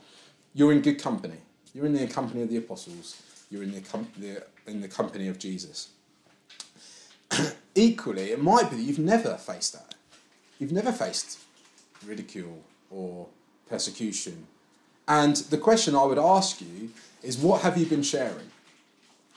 you're 0.53 0.71
in 0.71 0.81
good 0.81 1.01
company. 1.01 1.37
You're 1.73 1.87
in 1.87 1.93
the 1.93 2.07
company 2.07 2.43
of 2.43 2.49
the 2.49 2.57
apostles. 2.57 3.21
You're 3.53 3.61
in 3.61 3.71
the, 3.71 3.81
com- 3.81 4.07
the 4.17 4.43
in 4.65 4.81
the 4.81 4.87
company 4.87 5.27
of 5.27 5.37
Jesus. 5.37 5.89
Equally, 7.75 8.31
it 8.31 8.41
might 8.41 8.71
be 8.71 8.77
that 8.77 8.81
you've 8.81 8.97
never 8.97 9.35
faced 9.35 9.73
that. 9.73 9.93
You've 10.57 10.71
never 10.71 10.91
faced 10.91 11.37
ridicule 12.03 12.63
or 12.89 13.27
persecution. 13.69 14.47
And 15.07 15.35
the 15.35 15.59
question 15.59 15.93
I 15.95 16.03
would 16.03 16.17
ask 16.17 16.61
you 16.61 16.89
is 17.21 17.37
what 17.37 17.61
have 17.61 17.77
you 17.77 17.85
been 17.85 18.01
sharing? 18.01 18.49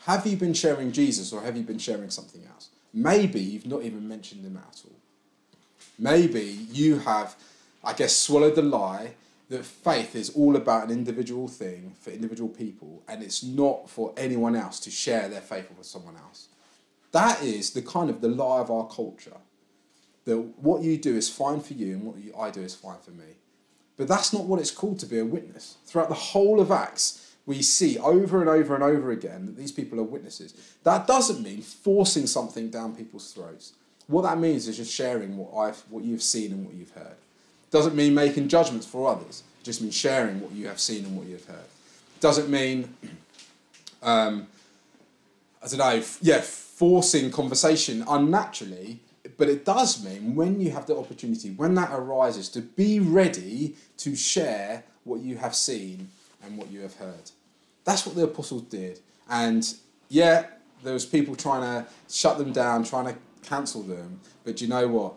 Have 0.05 0.27
you 0.27 0.39
been 0.39 0.55
sharing 0.55 0.93
Jesus 0.93 1.31
or 1.31 1.43
have 1.43 1.55
you 1.55 1.63
been 1.63 1.79
sharing 1.79 2.09
something 2.09 2.41
else? 2.51 2.71
Maybe 2.95 3.41
you've 3.41 3.67
not 3.67 3.83
even 3.83 4.09
mentioned 4.09 4.47
him 4.47 4.57
at 4.57 4.81
all. 4.87 4.97
Maybe 5.99 6.67
you 6.73 7.01
have, 7.01 7.37
I 7.85 7.93
guess, 7.93 8.17
swallowed 8.17 8.55
the 8.55 8.63
lie 8.63 9.13
that 9.49 9.65
faith 9.65 10.17
is 10.17 10.31
all 10.31 10.57
about 10.57 10.85
an 10.85 10.91
individual 10.91 11.47
thing 11.47 11.95
for 12.01 12.11
individual 12.11 12.49
people 12.49 13.03
and 13.09 13.23
it's 13.23 13.43
not 13.43 13.89
for 13.89 14.13
anyone 14.17 14.57
else 14.57 14.81
to 14.81 14.91
share 14.91 15.29
their 15.29 15.41
faith 15.41 15.71
with 15.77 15.87
someone 15.87 16.17
else. 16.17 16.49
That 17.13 17.43
is 17.43 17.71
the 17.71 17.83
kind 17.83 18.11
of 18.11 18.21
the 18.21 18.29
lie 18.29 18.61
of 18.61 18.71
our 18.71 18.87
culture. 18.89 19.37
That 20.25 20.39
what 20.39 20.83
you 20.83 20.99
do 20.99 21.17
is 21.17 21.29
fine 21.29 21.61
for 21.61 21.75
you 21.75 21.95
and 21.95 22.03
what 22.05 22.19
you, 22.19 22.35
I 22.37 22.51
do 22.51 22.61
is 22.61 22.75
fine 22.75 22.99
for 22.99 23.13
me. 23.13 23.37
But 23.97 24.09
that's 24.09 24.33
not 24.33 24.45
what 24.45 24.61
it's 24.61 24.73
called 24.73 24.99
to 25.01 25.07
be 25.07 25.19
a 25.19 25.25
witness. 25.25 25.77
Throughout 25.87 26.09
the 26.09 26.15
whole 26.15 26.61
of 26.61 26.71
Acts, 26.71 27.37
we 27.47 27.63
see 27.63 27.97
over 27.99 28.41
and 28.41 28.51
over 28.51 28.75
and 28.75 28.83
over 28.83 29.13
again 29.13 29.47
that 29.47 29.57
these 29.57 29.73
people 29.73 30.01
are 30.01 30.05
witnesses. 30.05 30.77
That 30.83 31.07
doesn't 31.07 31.43
mean 31.43 31.63
forcing 31.63 32.27
something 32.27 32.69
down 32.69 32.97
people's 32.97 33.33
throats. 33.33 33.73
What 34.09 34.23
that 34.23 34.39
means 34.39 34.67
is 34.69 34.77
just 34.77 34.93
sharing 34.93 35.37
what 35.37 35.57
I've 35.57 35.79
what 35.89 36.05
you've 36.05 36.23
seen 36.23 36.53
and 36.53 36.67
what 36.67 36.75
you've 36.75 36.91
heard. 36.91 37.17
Doesn't 37.71 37.95
mean 37.95 38.15
making 38.15 38.49
judgments 38.49 38.87
for 38.87 39.09
others. 39.11 39.43
It 39.61 39.65
just 39.65 39.83
means 39.83 39.95
sharing 39.95 40.41
what 40.41 40.53
you 40.53 40.69
have 40.69 40.81
seen 40.81 41.05
and 41.05 41.17
what 41.17 41.27
you 41.27 41.35
have 41.35 41.45
heard. 41.47 41.65
Doesn't 42.21 42.49
mean, 42.49 42.95
um, 44.03 44.47
I 45.63 45.69
don't 45.69 45.79
know, 45.79 46.03
yeah, 46.21 46.41
forcing 46.41 47.31
conversation 47.31 48.05
unnaturally. 48.09 49.01
But 49.37 49.49
it 49.49 49.65
does 49.65 50.05
mean 50.05 50.35
when 50.35 50.61
you 50.61 50.71
have 50.71 50.87
the 50.87 50.97
opportunity, 50.97 51.51
when 51.51 51.75
that 51.75 51.91
arises, 51.93 52.49
to 52.51 52.61
be 52.61 53.01
ready 53.01 53.75
to 53.99 54.17
share 54.17 54.85
what 55.05 55.21
you 55.21 55.37
have 55.37 55.55
seen 55.55 56.09
and 56.43 56.57
what 56.57 56.71
you 56.71 56.81
have 56.81 56.95
heard. 56.95 57.31
That's 57.85 58.07
what 58.07 58.15
the 58.17 58.25
apostles 58.25 58.63
did. 58.63 59.01
And 59.29 59.67
yeah, 60.09 60.47
there 60.83 60.93
was 60.93 61.05
people 61.05 61.35
trying 61.35 61.63
to 61.63 61.91
shut 62.09 62.39
them 62.39 62.53
down, 62.53 62.85
trying 62.85 63.07
to 63.07 63.17
cancel 63.43 63.83
them. 63.83 64.21
But 64.45 64.61
you 64.61 64.69
know 64.69 64.89
what? 64.89 65.15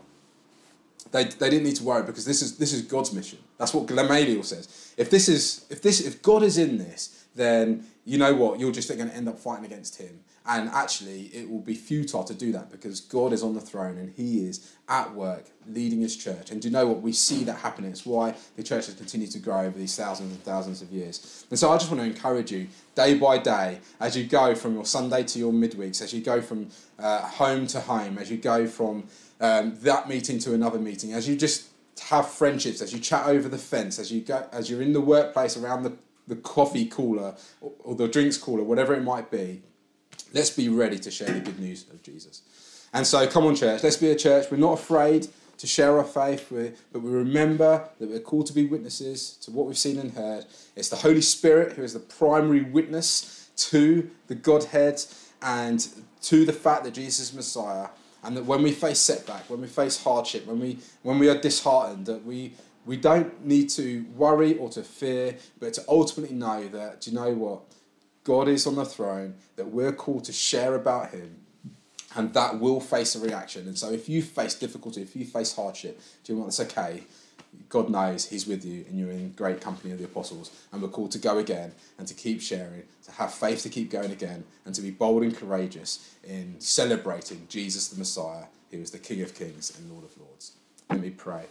They, 1.12 1.24
they 1.24 1.50
didn't 1.50 1.64
need 1.64 1.78
to 1.78 1.84
worry 1.84 2.04
because 2.04 2.26
this 2.26 2.42
is 2.42 2.58
this 2.58 2.74
is 2.74 2.84
God's 2.84 3.14
mission. 3.14 3.40
That's 3.58 3.74
what 3.74 3.88
Gamaliel 3.88 4.44
says. 4.44 4.94
If 4.98 5.10
this 5.10 5.28
is 5.28 5.66
if 5.70 5.82
this 5.82 6.02
if 6.02 6.22
God 6.22 6.44
is 6.44 6.58
in 6.58 6.78
this, 6.78 7.26
then 7.36 7.86
you 8.06 8.18
know 8.18 8.34
what 8.34 8.60
you're 8.60 8.72
just 8.72 8.90
going 8.90 9.08
to 9.08 9.16
end 9.16 9.30
up 9.30 9.38
fighting 9.38 9.66
against 9.66 9.98
Him, 9.98 10.20
And 10.46 10.68
actually, 10.70 11.26
it 11.28 11.50
will 11.50 11.62
be 11.62 11.76
futile 11.76 12.24
to 12.24 12.34
do 12.34 12.52
that 12.54 12.72
because 12.72 13.02
God 13.02 13.34
is 13.34 13.44
on 13.44 13.54
the 13.54 13.62
throne 13.62 13.98
and 13.98 14.12
He 14.16 14.46
is 14.48 14.76
at 14.88 15.14
work 15.14 15.46
leading 15.68 16.02
His 16.02 16.18
church. 16.18 16.50
And 16.50 16.62
do 16.62 16.68
you 16.68 16.72
know 16.72 16.88
what? 16.88 17.02
We 17.02 17.14
see 17.14 17.44
that 17.44 17.58
happening. 17.58 17.92
It's 17.92 18.06
why 18.06 18.36
the 18.56 18.64
church 18.64 18.88
has 18.88 18.96
continued 18.96 19.32
to 19.32 19.40
grow 19.40 19.62
over 19.62 19.78
these 19.78 19.96
thousands 19.96 20.32
and 20.32 20.44
thousands 20.44 20.82
of 20.82 20.92
years. 20.92 21.46
And 21.50 21.60
so 21.60 21.72
I 21.72 21.78
just 21.78 21.92
want 21.92 22.02
to 22.02 22.08
encourage 22.08 22.52
you, 22.52 22.68
day 22.96 23.14
by 23.14 23.38
day, 23.38 23.80
as 24.00 24.18
you 24.18 24.26
go 24.26 24.56
from 24.56 24.74
your 24.74 24.86
Sunday 24.86 25.24
to 25.24 25.40
your 25.40 25.54
midweeks, 25.54 26.02
as 26.02 26.12
you 26.12 26.22
go 26.22 26.42
from 26.42 26.70
uh, 26.98 27.22
home 27.22 27.68
to 27.68 27.80
home, 27.80 28.18
as 28.18 28.32
you 28.32 28.38
go 28.38 28.66
from 28.66 29.04
um, 29.40 29.76
that 29.82 30.10
meeting 30.10 30.40
to 30.40 30.54
another 30.54 30.80
meeting, 30.80 31.14
as 31.14 31.28
you 31.28 31.36
just 31.36 31.68
have 32.10 32.30
friendships, 32.30 32.82
as 32.82 32.94
you 32.94 33.00
chat 33.00 33.26
over 33.26 33.48
the 33.50 33.58
fence, 33.58 34.00
as 34.00 34.12
you 34.12 34.22
go, 34.22 34.48
as 34.52 34.70
you're 34.70 34.82
in 34.82 34.94
the 34.94 35.02
workplace 35.02 35.58
around 35.58 35.84
the, 35.84 35.94
the 36.28 36.36
coffee 36.36 36.86
cooler 36.86 37.36
or, 37.62 37.72
or 37.80 37.96
the 37.96 38.08
drinks 38.08 38.38
cooler, 38.38 38.64
whatever 38.64 38.94
it 38.94 39.04
might 39.04 39.30
be, 39.32 39.62
let's 40.34 40.50
be 40.50 40.70
ready 40.70 41.00
to 41.00 41.12
share 41.12 41.30
the 41.30 41.40
good 41.40 41.60
news 41.60 41.86
of 41.90 42.02
Jesus. 42.04 42.42
And 42.94 43.06
so, 43.06 43.28
come 43.28 43.46
on, 43.46 43.56
church, 43.56 43.84
let's 43.84 43.98
be 43.98 44.10
a 44.12 44.16
church. 44.16 44.48
We're 44.50 44.58
not 44.58 44.74
afraid 44.74 45.28
to 45.58 45.68
share 45.68 45.98
our 45.98 46.06
faith, 46.06 46.48
but 46.92 47.02
we 47.02 47.12
remember 47.12 47.90
that 48.00 48.10
we're 48.10 48.20
called 48.20 48.48
to 48.48 48.54
be 48.54 48.66
witnesses 48.66 49.34
to 49.42 49.52
what 49.52 49.68
we've 49.68 49.78
seen 49.78 50.00
and 50.00 50.12
heard. 50.14 50.46
It's 50.76 50.90
the 50.90 50.96
Holy 50.96 51.22
Spirit 51.22 51.74
who 51.74 51.84
is 51.84 51.94
the 51.94 52.00
primary 52.00 52.62
witness 52.62 53.50
to 53.58 54.10
the 54.28 54.36
Godhead 54.36 55.04
and 55.42 55.88
to 56.22 56.46
the 56.46 56.54
fact 56.54 56.86
that 56.86 56.94
Jesus 56.94 57.30
is 57.30 57.34
Messiah 57.34 57.90
and 58.24 58.36
that 58.38 58.46
when 58.46 58.64
we 58.64 58.72
face 58.72 59.00
setback, 59.00 59.50
when 59.50 59.62
we 59.62 59.68
face 59.68 60.02
hardship, 60.04 60.46
when 60.46 60.60
we 60.60 60.80
when 61.04 61.20
we 61.20 61.30
are 61.30 61.38
disheartened, 61.38 62.06
that 62.06 62.26
we 62.26 62.54
we 62.86 62.98
don't 62.98 63.46
need 63.46 63.70
to 63.72 64.06
worry 64.16 64.58
or 64.58 64.70
to 64.70 64.84
fear, 64.84 65.38
but 65.60 65.74
to 65.74 65.84
ultimately 65.88 66.36
know 66.36 66.68
that 66.70 67.02
do 67.02 67.12
you 67.12 67.18
know 67.18 67.34
what? 67.34 67.62
God 68.24 68.48
is 68.48 68.68
on 68.68 68.76
the 68.76 68.86
throne, 68.86 69.36
that 69.56 69.70
we're 69.70 69.94
called 69.94 70.26
to 70.26 70.34
share 70.34 70.76
about 70.76 71.12
him, 71.12 71.38
and 72.16 72.34
that 72.34 72.60
will 72.60 72.82
face 72.82 73.16
a 73.16 73.20
reaction. 73.20 73.68
And 73.68 73.78
so 73.78 73.92
if 73.92 74.10
you 74.10 74.22
face 74.22 74.56
difficulty, 74.56 75.02
if 75.02 75.16
you 75.16 75.26
face 75.26 75.56
hardship, 75.56 76.00
do 76.24 76.34
you 76.34 76.40
know 76.40 76.46
what? 76.46 76.60
Okay. 76.60 77.04
God 77.70 77.90
knows 77.90 78.30
He's 78.30 78.48
with 78.48 78.66
you 78.66 78.86
and 78.90 78.98
you're 78.98 79.12
in 79.12 79.32
great 79.34 79.62
company 79.62 79.92
of 79.92 80.00
the 80.00 80.06
apostles. 80.06 80.52
And 80.72 80.82
we're 80.82 80.90
called 80.90 81.12
to 81.12 81.20
go 81.20 81.38
again 81.38 81.74
and 81.98 82.08
to 82.08 82.14
keep 82.14 82.42
sharing, 82.42 82.84
to 83.06 83.12
have 83.14 83.34
faith 83.34 83.64
to 83.64 83.70
keep 83.70 83.90
going 83.92 84.12
again, 84.12 84.44
and 84.66 84.74
to 84.76 84.82
be 84.82 84.92
bold 84.92 85.24
and 85.24 85.36
courageous 85.36 86.16
in 86.24 86.56
celebrating 86.60 87.46
Jesus 87.50 87.88
the 87.88 87.98
Messiah, 87.98 88.46
who 88.72 88.80
is 88.80 88.92
the 88.92 89.00
King 89.00 89.22
of 89.22 89.36
Kings 89.36 89.78
and 89.78 89.92
Lord 89.92 90.04
of 90.04 90.18
Lords. 90.18 90.54
Let 90.90 91.02
me 91.02 91.12
pray. 91.12 91.46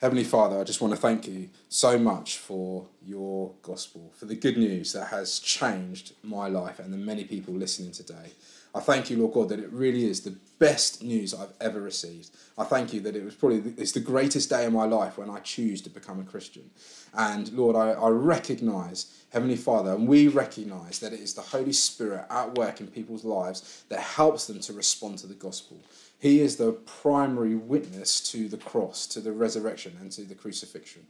Heavenly 0.00 0.24
Father, 0.24 0.60
I 0.60 0.64
just 0.64 0.80
want 0.80 0.92
to 0.92 1.00
thank 1.00 1.26
you 1.26 1.48
so 1.68 1.98
much 1.98 2.36
for 2.36 2.84
your 3.06 3.52
gospel, 3.62 4.12
for 4.14 4.26
the 4.26 4.34
good 4.34 4.58
news 4.58 4.92
that 4.92 5.06
has 5.06 5.38
changed 5.38 6.12
my 6.22 6.48
life 6.48 6.78
and 6.78 6.92
the 6.92 6.98
many 6.98 7.24
people 7.24 7.54
listening 7.54 7.92
today. 7.92 8.32
I 8.74 8.80
thank 8.80 9.08
you, 9.08 9.18
Lord 9.18 9.34
God, 9.34 9.48
that 9.50 9.60
it 9.60 9.70
really 9.72 10.04
is 10.04 10.22
the 10.22 10.36
best 10.58 11.02
news 11.02 11.32
I've 11.32 11.52
ever 11.60 11.80
received. 11.80 12.30
I 12.58 12.64
thank 12.64 12.92
you 12.92 13.00
that 13.02 13.14
it 13.14 13.24
was 13.24 13.34
probably 13.34 13.72
it's 13.76 13.92
the 13.92 14.00
greatest 14.00 14.50
day 14.50 14.66
of 14.66 14.72
my 14.72 14.84
life 14.84 15.16
when 15.16 15.30
I 15.30 15.38
choose 15.40 15.80
to 15.82 15.90
become 15.90 16.18
a 16.18 16.24
Christian. 16.24 16.70
And 17.12 17.52
Lord, 17.52 17.76
I, 17.76 17.90
I 17.92 18.08
recognize, 18.08 19.24
Heavenly 19.30 19.56
Father, 19.56 19.94
and 19.94 20.08
we 20.08 20.26
recognize 20.26 20.98
that 20.98 21.12
it 21.12 21.20
is 21.20 21.34
the 21.34 21.42
Holy 21.42 21.72
Spirit 21.72 22.26
at 22.30 22.56
work 22.58 22.80
in 22.80 22.88
people's 22.88 23.24
lives 23.24 23.84
that 23.90 24.00
helps 24.00 24.46
them 24.46 24.58
to 24.60 24.72
respond 24.72 25.18
to 25.18 25.28
the 25.28 25.34
gospel. 25.34 25.78
He 26.18 26.40
is 26.40 26.56
the 26.56 26.72
primary 26.72 27.54
witness 27.54 28.20
to 28.32 28.48
the 28.48 28.56
cross, 28.56 29.06
to 29.08 29.20
the 29.20 29.32
resurrection, 29.32 29.96
and 30.00 30.10
to 30.12 30.22
the 30.22 30.34
crucifixion. 30.34 31.06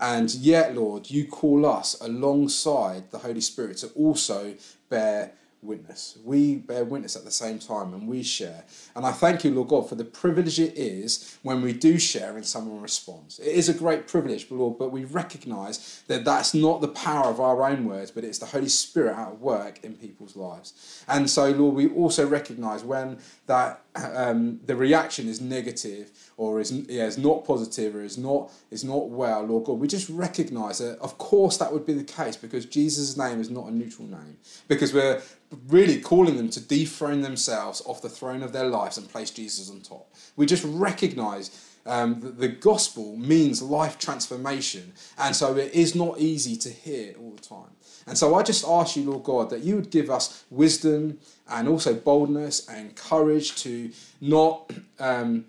And 0.00 0.34
yet, 0.34 0.74
Lord, 0.74 1.10
you 1.10 1.26
call 1.26 1.66
us 1.66 1.96
alongside 2.00 3.10
the 3.12 3.18
Holy 3.18 3.40
Spirit 3.40 3.76
to 3.78 3.88
also 3.88 4.54
bear 4.88 5.32
witness. 5.64 6.18
We 6.22 6.56
bear 6.56 6.84
witness 6.84 7.16
at 7.16 7.24
the 7.24 7.30
same 7.30 7.58
time 7.58 7.94
and 7.94 8.06
we 8.08 8.22
share. 8.22 8.64
And 8.94 9.06
I 9.06 9.12
thank 9.12 9.44
you, 9.44 9.50
Lord 9.52 9.68
God, 9.68 9.88
for 9.88 9.94
the 9.94 10.04
privilege 10.04 10.60
it 10.60 10.76
is 10.76 11.38
when 11.42 11.62
we 11.62 11.72
do 11.72 11.98
share 11.98 12.36
and 12.36 12.44
someone 12.44 12.80
responds. 12.80 13.38
It 13.38 13.48
is 13.48 13.68
a 13.68 13.74
great 13.74 14.06
privilege, 14.06 14.50
Lord, 14.50 14.78
but 14.78 14.92
we 14.92 15.04
recognize 15.04 16.02
that 16.08 16.24
that's 16.24 16.54
not 16.54 16.80
the 16.80 16.88
power 16.88 17.26
of 17.26 17.40
our 17.40 17.62
own 17.68 17.86
words, 17.86 18.10
but 18.10 18.24
it's 18.24 18.38
the 18.38 18.46
Holy 18.46 18.68
Spirit 18.68 19.16
at 19.16 19.38
work 19.38 19.82
in 19.82 19.94
people's 19.94 20.36
lives. 20.36 21.04
And 21.08 21.28
so, 21.28 21.50
Lord, 21.50 21.74
we 21.74 21.88
also 21.88 22.26
recognize 22.26 22.84
when 22.84 23.18
that 23.46 23.83
um, 23.96 24.60
the 24.64 24.74
reaction 24.74 25.28
is 25.28 25.40
negative 25.40 26.10
or 26.36 26.60
is, 26.60 26.72
yeah, 26.72 27.06
is 27.06 27.16
not 27.16 27.44
positive 27.44 27.94
or 27.94 28.02
is 28.02 28.18
not, 28.18 28.50
is 28.70 28.84
not 28.84 29.08
well, 29.08 29.42
Lord 29.42 29.64
God, 29.64 29.78
we 29.78 29.86
just 29.86 30.08
recognize 30.08 30.78
that, 30.78 30.98
of 30.98 31.16
course, 31.18 31.56
that 31.58 31.72
would 31.72 31.86
be 31.86 31.92
the 31.92 32.04
case 32.04 32.36
because 32.36 32.66
Jesus' 32.66 33.16
name 33.16 33.40
is 33.40 33.50
not 33.50 33.68
a 33.68 33.70
neutral 33.70 34.08
name. 34.08 34.38
Because 34.66 34.92
we're 34.92 35.22
really 35.68 36.00
calling 36.00 36.36
them 36.36 36.50
to 36.50 36.60
dethrone 36.60 37.20
themselves 37.20 37.82
off 37.86 38.02
the 38.02 38.08
throne 38.08 38.42
of 38.42 38.52
their 38.52 38.66
lives 38.66 38.98
and 38.98 39.08
place 39.08 39.30
Jesus 39.30 39.70
on 39.70 39.80
top. 39.80 40.12
We 40.36 40.46
just 40.46 40.64
recognize 40.66 41.72
um, 41.86 42.20
that 42.20 42.38
the 42.38 42.48
gospel 42.48 43.16
means 43.16 43.62
life 43.62 43.98
transformation, 43.98 44.92
and 45.18 45.36
so 45.36 45.56
it 45.56 45.72
is 45.72 45.94
not 45.94 46.18
easy 46.18 46.56
to 46.56 46.70
hear 46.70 47.14
all 47.20 47.32
the 47.32 47.42
time. 47.42 47.70
And 48.06 48.18
so 48.18 48.34
I 48.34 48.42
just 48.42 48.64
ask 48.66 48.96
you, 48.96 49.10
Lord 49.10 49.24
God, 49.24 49.50
that 49.50 49.60
you 49.60 49.76
would 49.76 49.90
give 49.90 50.10
us 50.10 50.44
wisdom 50.50 51.18
and 51.48 51.68
also 51.68 51.94
boldness 51.94 52.68
and 52.68 52.94
courage 52.94 53.56
to 53.62 53.90
not 54.20 54.70
um, 54.98 55.46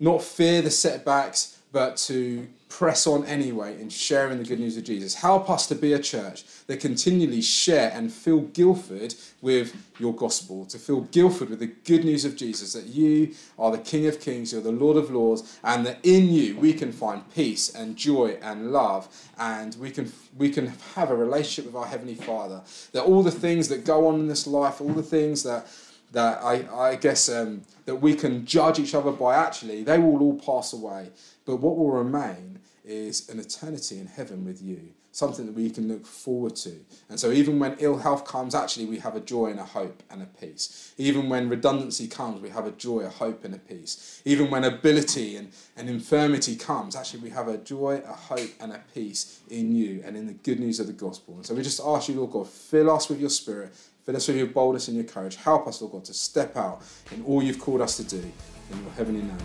not 0.00 0.22
fear 0.22 0.62
the 0.62 0.70
setbacks, 0.70 1.58
but 1.72 1.96
to 1.96 2.48
press 2.68 3.06
on 3.06 3.24
anyway 3.24 3.80
in 3.80 3.88
sharing 3.88 4.38
the 4.38 4.44
good 4.44 4.60
news 4.60 4.76
of 4.76 4.84
Jesus. 4.84 5.14
Help 5.14 5.48
us 5.48 5.66
to 5.66 5.74
be 5.74 5.92
a 5.92 5.98
church 5.98 6.44
that 6.66 6.80
continually 6.80 7.40
share 7.40 7.90
and 7.94 8.12
fill 8.12 8.40
Guildford 8.40 9.14
with 9.40 9.74
your 9.98 10.14
gospel, 10.14 10.66
to 10.66 10.78
fill 10.78 11.02
Guildford 11.02 11.50
with 11.50 11.60
the 11.60 11.66
good 11.66 12.04
news 12.04 12.24
of 12.24 12.36
Jesus, 12.36 12.74
that 12.74 12.86
you 12.86 13.34
are 13.58 13.70
the 13.70 13.78
King 13.78 14.06
of 14.06 14.20
Kings, 14.20 14.52
you're 14.52 14.60
the 14.60 14.70
Lord 14.70 14.96
of 14.96 15.10
Lords, 15.10 15.58
and 15.64 15.86
that 15.86 15.98
in 16.02 16.28
you 16.28 16.56
we 16.58 16.72
can 16.72 16.92
find 16.92 17.22
peace 17.34 17.74
and 17.74 17.96
joy 17.96 18.38
and 18.42 18.70
love, 18.70 19.08
and 19.38 19.74
we 19.76 19.90
can 19.90 20.12
we 20.36 20.50
can 20.50 20.72
have 20.94 21.10
a 21.10 21.16
relationship 21.16 21.66
with 21.66 21.80
our 21.80 21.88
Heavenly 21.88 22.14
Father. 22.14 22.60
That 22.92 23.04
all 23.04 23.22
the 23.22 23.30
things 23.30 23.68
that 23.68 23.84
go 23.84 24.06
on 24.06 24.20
in 24.20 24.28
this 24.28 24.46
life, 24.46 24.80
all 24.80 24.92
the 24.92 25.02
things 25.02 25.42
that 25.42 25.66
that 26.12 26.42
I, 26.42 26.66
I 26.74 26.96
guess 26.96 27.28
um, 27.28 27.62
that 27.84 27.96
we 27.96 28.14
can 28.14 28.46
judge 28.46 28.78
each 28.78 28.94
other 28.94 29.12
by 29.12 29.36
actually, 29.36 29.82
they 29.82 29.98
will 29.98 30.20
all 30.20 30.38
pass 30.38 30.72
away. 30.72 31.10
But 31.44 31.56
what 31.56 31.76
will 31.76 31.90
remain 31.90 32.58
is 32.88 33.28
an 33.28 33.38
eternity 33.38 33.98
in 33.98 34.06
heaven 34.06 34.44
with 34.44 34.62
you, 34.62 34.80
something 35.12 35.46
that 35.46 35.54
we 35.54 35.68
can 35.68 35.88
look 35.88 36.06
forward 36.06 36.56
to. 36.56 36.74
And 37.10 37.20
so, 37.20 37.30
even 37.30 37.58
when 37.58 37.76
ill 37.78 37.98
health 37.98 38.24
comes, 38.24 38.54
actually, 38.54 38.86
we 38.86 38.98
have 38.98 39.14
a 39.14 39.20
joy 39.20 39.46
and 39.46 39.60
a 39.60 39.64
hope 39.64 40.02
and 40.10 40.22
a 40.22 40.26
peace. 40.26 40.94
Even 40.96 41.28
when 41.28 41.50
redundancy 41.50 42.08
comes, 42.08 42.40
we 42.40 42.48
have 42.48 42.66
a 42.66 42.70
joy, 42.72 43.00
a 43.00 43.10
hope, 43.10 43.44
and 43.44 43.54
a 43.54 43.58
peace. 43.58 44.22
Even 44.24 44.50
when 44.50 44.64
ability 44.64 45.36
and, 45.36 45.52
and 45.76 45.88
infirmity 45.90 46.56
comes, 46.56 46.96
actually, 46.96 47.20
we 47.20 47.30
have 47.30 47.48
a 47.48 47.58
joy, 47.58 48.02
a 48.06 48.12
hope, 48.12 48.50
and 48.60 48.72
a 48.72 48.80
peace 48.94 49.40
in 49.50 49.74
you 49.74 50.02
and 50.04 50.16
in 50.16 50.26
the 50.26 50.32
good 50.32 50.58
news 50.58 50.80
of 50.80 50.86
the 50.86 50.92
gospel. 50.94 51.34
And 51.34 51.44
so, 51.44 51.54
we 51.54 51.62
just 51.62 51.80
ask 51.84 52.08
you, 52.08 52.14
Lord 52.14 52.32
God, 52.32 52.48
fill 52.48 52.90
us 52.90 53.08
with 53.10 53.20
your 53.20 53.30
spirit, 53.30 53.74
fill 54.08 54.16
us 54.16 54.26
with 54.26 54.38
your 54.38 54.46
boldness 54.46 54.88
and 54.88 54.96
your 54.96 55.04
courage. 55.04 55.36
Help 55.36 55.66
us, 55.66 55.82
Lord 55.82 55.92
God, 55.92 56.04
to 56.06 56.14
step 56.14 56.56
out 56.56 56.80
in 57.14 57.22
all 57.24 57.42
you've 57.42 57.58
called 57.58 57.82
us 57.82 57.98
to 57.98 58.04
do 58.04 58.16
in 58.16 58.82
your 58.82 58.90
heavenly 58.92 59.20
name. 59.20 59.36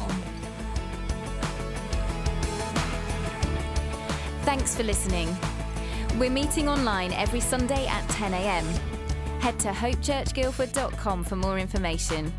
Um, 0.00 0.22
Thanks 4.42 4.76
for 4.76 4.84
listening. 4.84 5.36
We're 6.20 6.30
meeting 6.30 6.68
online 6.68 7.12
every 7.14 7.40
Sunday 7.40 7.84
at 7.88 8.04
10am. 8.10 8.62
Head 9.40 9.58
to 9.58 9.70
hopechurchguildford.com 9.70 11.24
for 11.24 11.34
more 11.34 11.58
information. 11.58 12.32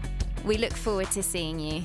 We 0.46 0.56
look 0.56 0.72
forward 0.72 1.12
to 1.12 1.22
seeing 1.22 1.60
you. 1.60 1.84